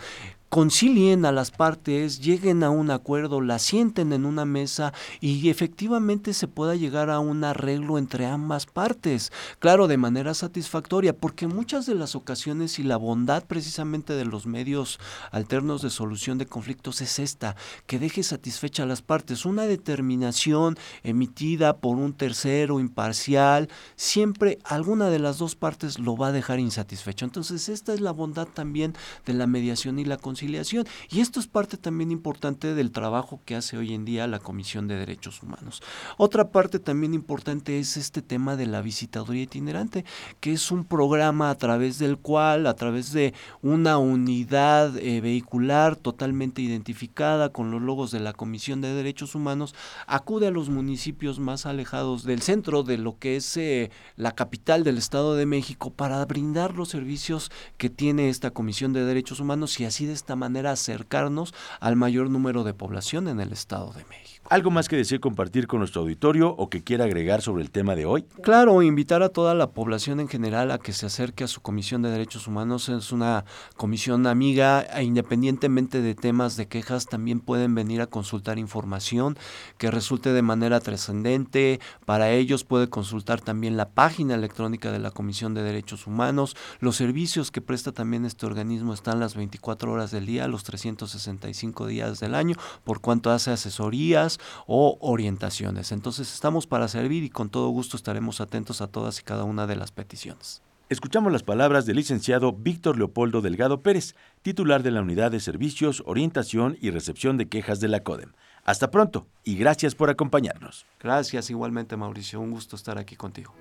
concilien 0.50 1.24
a 1.26 1.30
las 1.30 1.52
partes, 1.52 2.20
lleguen 2.20 2.64
a 2.64 2.70
un 2.70 2.90
acuerdo, 2.90 3.40
la 3.40 3.60
sienten 3.60 4.12
en 4.12 4.24
una 4.26 4.44
mesa 4.44 4.92
y 5.20 5.48
efectivamente 5.48 6.34
se 6.34 6.48
pueda 6.48 6.74
llegar 6.74 7.08
a 7.08 7.20
un 7.20 7.44
arreglo 7.44 7.98
entre 7.98 8.26
ambas 8.26 8.66
partes. 8.66 9.30
Claro, 9.60 9.86
de 9.86 9.96
manera 9.96 10.34
satisfactoria, 10.34 11.16
porque 11.16 11.46
muchas 11.46 11.86
de 11.86 11.94
las 11.94 12.16
ocasiones 12.16 12.80
y 12.80 12.82
la 12.82 12.96
bondad 12.96 13.44
precisamente 13.44 14.14
de 14.14 14.24
los 14.24 14.46
medios 14.46 14.98
alternos 15.30 15.82
de 15.82 15.90
solución 15.90 16.36
de 16.36 16.46
conflictos 16.46 17.00
es 17.00 17.20
esta, 17.20 17.54
que 17.86 18.00
deje 18.00 18.24
satisfecha 18.24 18.82
a 18.82 18.86
las 18.86 19.02
partes. 19.02 19.44
Una 19.44 19.66
determinación 19.66 20.76
emitida 21.04 21.76
por 21.76 21.96
un 21.96 22.12
tercero 22.12 22.80
imparcial, 22.80 23.68
siempre 23.94 24.58
alguna 24.64 25.10
de 25.10 25.20
las 25.20 25.38
dos 25.38 25.54
partes 25.54 26.00
lo 26.00 26.16
va 26.16 26.28
a 26.28 26.32
dejar 26.32 26.58
insatisfecho. 26.58 27.24
Entonces, 27.24 27.68
esta 27.68 27.94
es 27.94 28.00
la 28.00 28.10
bondad 28.10 28.48
también 28.48 28.94
de 29.26 29.34
la 29.34 29.46
mediación 29.46 30.00
y 30.00 30.04
la 30.04 30.16
conciliación 30.16 30.39
y 30.42 31.20
esto 31.20 31.38
es 31.38 31.46
parte 31.46 31.76
también 31.76 32.11
importante 32.11 32.74
del 32.74 32.92
trabajo 32.92 33.40
que 33.44 33.57
hace 33.57 33.76
hoy 33.76 33.92
en 33.92 34.05
día 34.05 34.26
la 34.26 34.38
Comisión 34.38 34.88
de 34.88 34.96
Derechos 34.96 35.42
Humanos. 35.42 35.83
Otra 36.16 36.50
parte 36.50 36.79
también 36.79 37.12
importante 37.12 37.79
es 37.79 37.96
este 37.96 38.22
tema 38.22 38.57
de 38.57 38.66
la 38.66 38.81
visitaduría 38.81 39.42
itinerante, 39.42 40.05
que 40.40 40.53
es 40.53 40.70
un 40.70 40.85
programa 40.85 41.50
a 41.50 41.55
través 41.57 41.98
del 41.98 42.16
cual, 42.16 42.66
a 42.66 42.74
través 42.74 43.12
de 43.12 43.35
una 43.61 43.98
unidad 43.98 44.96
eh, 44.98 45.20
vehicular 45.20 45.96
totalmente 45.96 46.62
identificada 46.62 47.50
con 47.50 47.70
los 47.70 47.83
logos 47.83 48.11
de 48.11 48.20
la 48.20 48.33
Comisión 48.33 48.81
de 48.81 48.94
Derechos 48.94 49.35
Humanos, 49.35 49.74
acude 50.07 50.46
a 50.46 50.50
los 50.50 50.70
municipios 50.70 51.38
más 51.38 51.66
alejados 51.66 52.24
del 52.24 52.40
centro 52.40 52.83
de 52.83 52.96
lo 52.96 53.18
que 53.18 53.37
es 53.37 53.57
eh, 53.57 53.90
la 54.16 54.33
capital 54.33 54.85
del 54.85 54.98
Estado 54.98 55.35
de 55.35 55.46
México 55.46 55.90
para 55.90 56.24
brindar 56.24 56.74
los 56.74 56.88
servicios 56.88 57.50
que 57.76 57.90
tiene 57.90 58.31
esta 58.31 58.50
Comisión 58.50 58.92
de 58.92 59.05
Derechos 59.05 59.40
Humanos 59.40 59.79
y 59.81 59.85
así 59.85 60.07
de 60.07 60.12
esta 60.12 60.29
manera 60.36 60.72
acercarnos 60.72 61.54
al 61.80 61.96
mayor 61.96 62.30
número 62.30 62.64
de 62.64 62.74
población 62.74 63.28
en 63.28 63.40
el 63.40 63.52
Estado 63.52 63.92
de 63.92 64.04
México. 64.06 64.39
¿Algo 64.50 64.72
más 64.72 64.88
que 64.88 64.96
decir 64.96 65.20
compartir 65.20 65.68
con 65.68 65.78
nuestro 65.78 66.02
auditorio 66.02 66.50
o 66.50 66.68
que 66.68 66.82
quiera 66.82 67.04
agregar 67.04 67.40
sobre 67.40 67.62
el 67.62 67.70
tema 67.70 67.94
de 67.94 68.04
hoy? 68.04 68.24
Claro, 68.42 68.82
invitar 68.82 69.22
a 69.22 69.28
toda 69.28 69.54
la 69.54 69.70
población 69.70 70.18
en 70.18 70.26
general 70.26 70.72
a 70.72 70.78
que 70.78 70.92
se 70.92 71.06
acerque 71.06 71.44
a 71.44 71.46
su 71.46 71.60
Comisión 71.60 72.02
de 72.02 72.10
Derechos 72.10 72.48
Humanos. 72.48 72.88
Es 72.88 73.12
una 73.12 73.44
comisión 73.76 74.26
amiga 74.26 74.80
e 74.80 75.04
independientemente 75.04 76.02
de 76.02 76.16
temas 76.16 76.56
de 76.56 76.66
quejas, 76.66 77.06
también 77.06 77.38
pueden 77.38 77.76
venir 77.76 78.00
a 78.00 78.08
consultar 78.08 78.58
información 78.58 79.38
que 79.78 79.88
resulte 79.92 80.32
de 80.32 80.42
manera 80.42 80.80
trascendente. 80.80 81.78
Para 82.04 82.32
ellos 82.32 82.64
puede 82.64 82.88
consultar 82.88 83.40
también 83.40 83.76
la 83.76 83.90
página 83.90 84.34
electrónica 84.34 84.90
de 84.90 84.98
la 84.98 85.12
Comisión 85.12 85.54
de 85.54 85.62
Derechos 85.62 86.08
Humanos. 86.08 86.56
Los 86.80 86.96
servicios 86.96 87.52
que 87.52 87.60
presta 87.60 87.92
también 87.92 88.24
este 88.24 88.46
organismo 88.46 88.94
están 88.94 89.20
las 89.20 89.36
24 89.36 89.92
horas 89.92 90.10
del 90.10 90.26
día, 90.26 90.48
los 90.48 90.64
365 90.64 91.86
días 91.86 92.18
del 92.18 92.34
año, 92.34 92.56
por 92.82 93.00
cuanto 93.00 93.30
hace 93.30 93.52
asesorías 93.52 94.39
o 94.66 94.98
orientaciones. 95.00 95.92
Entonces 95.92 96.33
estamos 96.33 96.66
para 96.66 96.88
servir 96.88 97.24
y 97.24 97.31
con 97.31 97.50
todo 97.50 97.68
gusto 97.68 97.96
estaremos 97.96 98.40
atentos 98.40 98.81
a 98.81 98.87
todas 98.88 99.20
y 99.20 99.22
cada 99.22 99.44
una 99.44 99.66
de 99.66 99.76
las 99.76 99.92
peticiones. 99.92 100.62
Escuchamos 100.90 101.31
las 101.31 101.44
palabras 101.44 101.87
del 101.87 101.96
licenciado 101.96 102.53
Víctor 102.53 102.98
Leopoldo 102.98 103.42
Delgado 103.42 103.81
Pérez, 103.81 104.16
titular 104.42 104.83
de 104.83 104.90
la 104.90 105.03
Unidad 105.03 105.31
de 105.31 105.38
Servicios, 105.38 106.03
Orientación 106.05 106.76
y 106.81 106.90
Recepción 106.90 107.37
de 107.37 107.48
Quejas 107.48 107.79
de 107.79 107.87
la 107.87 108.03
CODEM. 108.03 108.33
Hasta 108.64 108.90
pronto 108.90 109.29
y 109.44 109.57
gracias 109.57 109.94
por 109.94 110.11
acompañarnos. 110.11 110.87
Gracias 110.98 111.48
igualmente 111.48 111.96
Mauricio, 111.96 112.40
un 112.40 112.50
gusto 112.50 112.74
estar 112.74 112.98
aquí 112.98 113.14
contigo. 113.14 113.55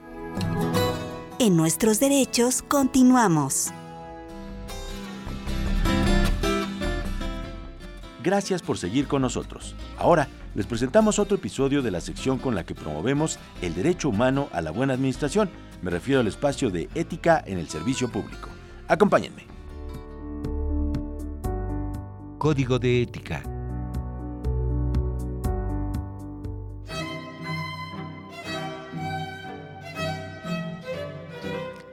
En 1.38 1.56
nuestros 1.56 2.00
derechos 2.00 2.64
continuamos. 2.64 3.72
Gracias 8.22 8.62
por 8.62 8.78
seguir 8.78 9.08
con 9.08 9.22
nosotros. 9.22 9.76
Ahora 9.98 10.28
les 10.54 10.66
presentamos 10.66 11.20
otro 11.20 11.38
episodio 11.38 11.82
de 11.82 11.92
la 11.92 12.02
sección 12.02 12.38
con 12.38 12.54
la 12.54 12.66
que 12.66 12.76
promovemos 12.76 13.40
el 13.62 13.74
derecho 13.74 14.10
humano 14.10 14.50
a 14.52 14.62
la 14.62 14.72
buena 14.72 14.94
administración. 14.94 15.50
Me 15.82 15.90
refiero 15.90 16.20
al 16.20 16.28
espacio 16.28 16.70
de 16.70 16.90
ética 16.96 17.42
en 17.46 17.58
el 17.58 17.70
servicio 17.70 18.10
público. 18.10 18.50
Acompáñenme. 18.90 19.46
Código 22.38 22.78
de 22.78 23.04
ética. 23.04 23.42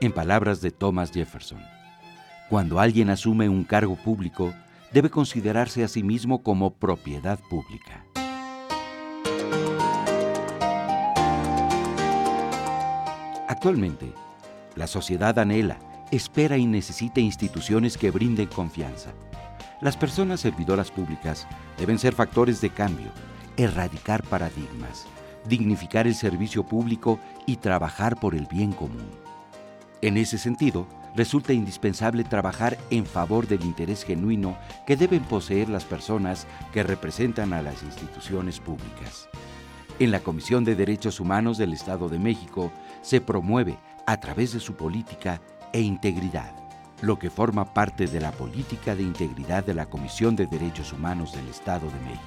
En 0.00 0.12
palabras 0.12 0.60
de 0.60 0.70
Thomas 0.72 1.10
Jefferson, 1.12 1.60
cuando 2.50 2.80
alguien 2.80 3.10
asume 3.10 3.48
un 3.48 3.64
cargo 3.64 3.96
público, 3.96 4.52
debe 4.96 5.11
considerarse 5.11 5.85
a 5.85 5.88
sí 5.88 6.02
mismo 6.02 6.42
como 6.42 6.72
propiedad 6.72 7.38
pública. 7.50 8.06
Actualmente, 13.46 14.14
la 14.74 14.87
sociedad 14.87 15.38
anhela, 15.38 15.78
espera 16.11 16.56
y 16.56 16.64
necesita 16.64 17.20
instituciones 17.20 17.98
que 17.98 18.11
brinden 18.11 18.46
confianza. 18.46 19.12
Las 19.82 19.98
personas 19.98 20.40
servidoras 20.40 20.90
públicas 20.90 21.46
deben 21.76 21.98
ser 21.98 22.14
factores 22.14 22.62
de 22.62 22.70
cambio, 22.70 23.11
erradicar 23.59 24.22
paradigmas, 24.22 25.06
dignificar 25.46 26.06
el 26.06 26.14
servicio 26.14 26.64
público 26.64 27.20
y 27.44 27.56
trabajar 27.56 28.18
por 28.18 28.35
el 28.35 28.46
bien 28.46 28.72
común. 28.72 29.11
En 30.00 30.16
ese 30.16 30.38
sentido, 30.38 30.87
resulta 31.16 31.52
indispensable 31.52 32.24
trabajar 32.24 32.76
en 32.90 33.07
favor 33.07 33.46
del 33.48 33.64
interés 33.64 34.05
genuino 34.05 34.57
que 34.87 34.96
deben 34.96 35.22
poseer 35.24 35.68
las 35.68 35.85
personas 35.85 36.46
que 36.72 36.83
representan 36.83 37.52
a 37.52 37.62
las 37.62 37.83
instituciones 37.83 38.61
públicas. 38.61 39.29
En 39.98 40.11
la 40.11 40.20
Comisión 40.20 40.64
de 40.64 40.76
Derechos 40.76 41.18
Humanos 41.18 41.57
del 41.57 41.72
Estado 41.72 42.11
de 42.11 42.18
México 42.18 42.70
se 43.00 43.20
promueve, 43.22 43.79
a 44.07 44.20
través 44.20 44.52
de 44.52 44.61
su 44.61 44.74
política 44.74 45.40
e 45.72 45.81
integridad, 45.81 46.55
lo 47.00 47.18
que 47.18 47.31
forma 47.31 47.64
parte 47.74 48.07
de 48.07 48.20
la 48.20 48.31
política 48.31 48.94
de 48.94 49.02
integridad 49.02 49.64
de 49.64 49.74
la 49.74 49.87
Comisión 49.87 50.37
de 50.37 50.46
Derechos 50.46 50.92
Humanos 50.92 51.33
del 51.33 51.48
Estado 51.48 51.87
de 51.87 52.00
México. 52.00 52.22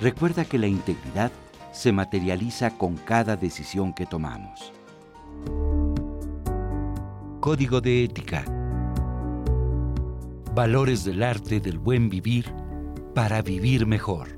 Recuerda 0.00 0.44
que 0.44 0.58
la 0.58 0.66
integridad 0.66 1.32
se 1.72 1.92
materializa 1.92 2.70
con 2.70 2.96
cada 2.96 3.36
decisión 3.36 3.92
que 3.92 4.06
tomamos. 4.06 4.72
Código 7.40 7.80
de 7.80 8.04
Ética. 8.04 8.44
Valores 10.54 11.04
del 11.04 11.22
arte 11.22 11.58
del 11.58 11.78
buen 11.78 12.10
vivir 12.10 12.52
para 13.14 13.40
vivir 13.40 13.86
mejor. 13.86 14.28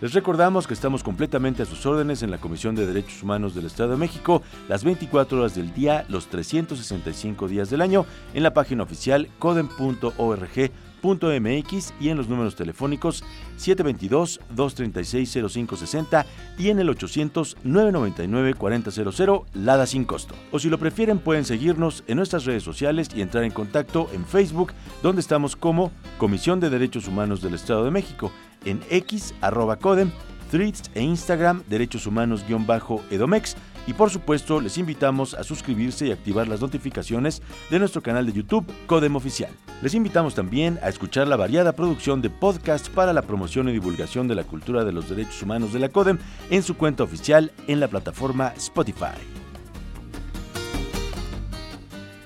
Les 0.00 0.14
recordamos 0.14 0.66
que 0.66 0.72
estamos 0.72 1.02
completamente 1.02 1.62
a 1.62 1.66
sus 1.66 1.84
órdenes 1.84 2.22
en 2.22 2.30
la 2.30 2.38
Comisión 2.38 2.74
de 2.74 2.86
Derechos 2.86 3.22
Humanos 3.22 3.54
del 3.54 3.66
Estado 3.66 3.90
de 3.90 3.96
México, 3.98 4.42
las 4.68 4.82
24 4.82 5.40
horas 5.40 5.54
del 5.54 5.74
día, 5.74 6.06
los 6.08 6.28
365 6.28 7.48
días 7.48 7.68
del 7.68 7.82
año, 7.82 8.06
en 8.32 8.42
la 8.42 8.54
página 8.54 8.82
oficial 8.82 9.28
codem.org.mx 11.02 11.92
y 12.00 12.08
en 12.08 12.16
los 12.16 12.28
números 12.28 12.56
telefónicos 12.56 13.22
722-236-0560 13.58 16.24
y 16.58 16.70
en 16.70 16.80
el 16.80 16.88
800-999-4000, 16.88 19.44
Lada 19.54 19.86
sin 19.86 20.04
costo. 20.04 20.34
O 20.50 20.58
si 20.58 20.68
lo 20.68 20.78
prefieren, 20.78 21.18
pueden 21.18 21.44
seguirnos 21.44 22.02
en 22.06 22.16
nuestras 22.16 22.44
redes 22.44 22.62
sociales 22.62 23.08
y 23.14 23.22
entrar 23.22 23.44
en 23.44 23.52
contacto 23.52 24.08
en 24.12 24.26
Facebook, 24.26 24.72
donde 25.02 25.20
estamos 25.20 25.56
como 25.56 25.92
Comisión 26.18 26.60
de 26.60 26.70
Derechos 26.70 27.08
Humanos 27.08 27.42
del 27.42 27.54
Estado 27.54 27.84
de 27.84 27.90
México 27.90 28.30
en 28.64 28.80
X, 28.90 29.34
arroba 29.40 29.76
Codem, 29.76 30.10
Threads 30.50 30.90
e 30.94 31.02
Instagram, 31.02 31.62
Derechos 31.68 32.06
Humanos-Edomex. 32.06 33.56
Y 33.86 33.94
por 33.94 34.10
supuesto, 34.10 34.60
les 34.60 34.78
invitamos 34.78 35.34
a 35.34 35.44
suscribirse 35.44 36.06
y 36.06 36.12
activar 36.12 36.48
las 36.48 36.60
notificaciones 36.60 37.40
de 37.70 37.78
nuestro 37.78 38.02
canal 38.02 38.26
de 38.26 38.32
YouTube 38.32 38.66
Codem 38.86 39.14
Oficial. 39.14 39.50
Les 39.80 39.94
invitamos 39.94 40.34
también 40.34 40.78
a 40.82 40.88
escuchar 40.88 41.28
la 41.28 41.36
variada 41.36 41.72
producción 41.72 42.20
de 42.20 42.30
podcasts 42.30 42.88
para 42.88 43.12
la 43.12 43.22
promoción 43.22 43.68
y 43.68 43.72
divulgación 43.72 44.26
de 44.26 44.34
la 44.34 44.44
cultura 44.44 44.84
de 44.84 44.92
los 44.92 45.08
derechos 45.08 45.40
humanos 45.42 45.72
de 45.72 45.78
la 45.78 45.88
Codem 45.88 46.18
en 46.50 46.62
su 46.62 46.76
cuenta 46.76 47.04
oficial 47.04 47.52
en 47.68 47.78
la 47.78 47.88
plataforma 47.88 48.52
Spotify. 48.56 49.16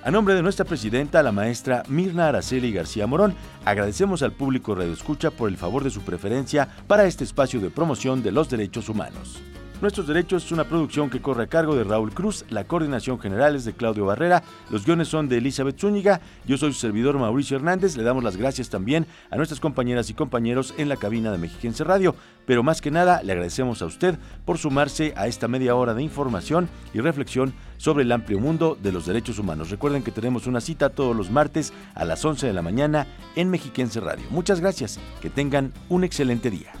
A 0.03 0.09
nombre 0.09 0.33
de 0.33 0.41
nuestra 0.41 0.65
presidenta, 0.65 1.21
la 1.21 1.31
maestra 1.31 1.83
Mirna 1.87 2.29
Araceli 2.29 2.71
García 2.71 3.05
Morón, 3.05 3.35
agradecemos 3.65 4.23
al 4.23 4.31
público 4.31 4.73
Radio 4.73 4.93
Escucha 4.93 5.29
por 5.29 5.47
el 5.47 5.57
favor 5.57 5.83
de 5.83 5.91
su 5.91 6.01
preferencia 6.01 6.67
para 6.87 7.05
este 7.05 7.23
espacio 7.23 7.59
de 7.59 7.69
promoción 7.69 8.23
de 8.23 8.31
los 8.31 8.49
derechos 8.49 8.89
humanos. 8.89 9.39
Nuestros 9.81 10.05
Derechos 10.05 10.45
es 10.45 10.51
una 10.51 10.65
producción 10.65 11.09
que 11.09 11.23
corre 11.23 11.45
a 11.45 11.47
cargo 11.47 11.75
de 11.75 11.83
Raúl 11.83 12.13
Cruz, 12.13 12.45
la 12.51 12.65
coordinación 12.65 13.19
general 13.19 13.55
es 13.55 13.65
de 13.65 13.73
Claudio 13.73 14.05
Barrera, 14.05 14.43
los 14.69 14.85
guiones 14.85 15.07
son 15.07 15.27
de 15.27 15.39
Elizabeth 15.39 15.79
Zúñiga, 15.79 16.21
yo 16.45 16.55
soy 16.55 16.71
su 16.71 16.79
servidor 16.79 17.17
Mauricio 17.17 17.57
Hernández, 17.57 17.97
le 17.97 18.03
damos 18.03 18.23
las 18.23 18.37
gracias 18.37 18.69
también 18.69 19.07
a 19.31 19.37
nuestras 19.37 19.59
compañeras 19.59 20.11
y 20.11 20.13
compañeros 20.13 20.75
en 20.77 20.87
la 20.87 20.97
cabina 20.97 21.31
de 21.31 21.39
Mexiquense 21.39 21.83
Radio, 21.83 22.15
pero 22.45 22.61
más 22.61 22.79
que 22.79 22.91
nada 22.91 23.23
le 23.23 23.31
agradecemos 23.31 23.81
a 23.81 23.87
usted 23.87 24.19
por 24.45 24.59
sumarse 24.59 25.15
a 25.17 25.25
esta 25.25 25.47
media 25.47 25.73
hora 25.73 25.95
de 25.95 26.03
información 26.03 26.69
y 26.93 26.99
reflexión 26.99 27.51
sobre 27.77 28.03
el 28.03 28.11
amplio 28.11 28.39
mundo 28.39 28.77
de 28.79 28.91
los 28.91 29.07
derechos 29.07 29.39
humanos. 29.39 29.71
Recuerden 29.71 30.03
que 30.03 30.11
tenemos 30.11 30.45
una 30.45 30.61
cita 30.61 30.89
todos 30.89 31.15
los 31.15 31.31
martes 31.31 31.73
a 31.95 32.05
las 32.05 32.23
11 32.23 32.45
de 32.45 32.53
la 32.53 32.61
mañana 32.61 33.07
en 33.35 33.49
Mexiquense 33.49 33.99
Radio. 33.99 34.27
Muchas 34.29 34.59
gracias, 34.59 34.99
que 35.21 35.31
tengan 35.31 35.73
un 35.89 36.03
excelente 36.03 36.51
día. 36.51 36.80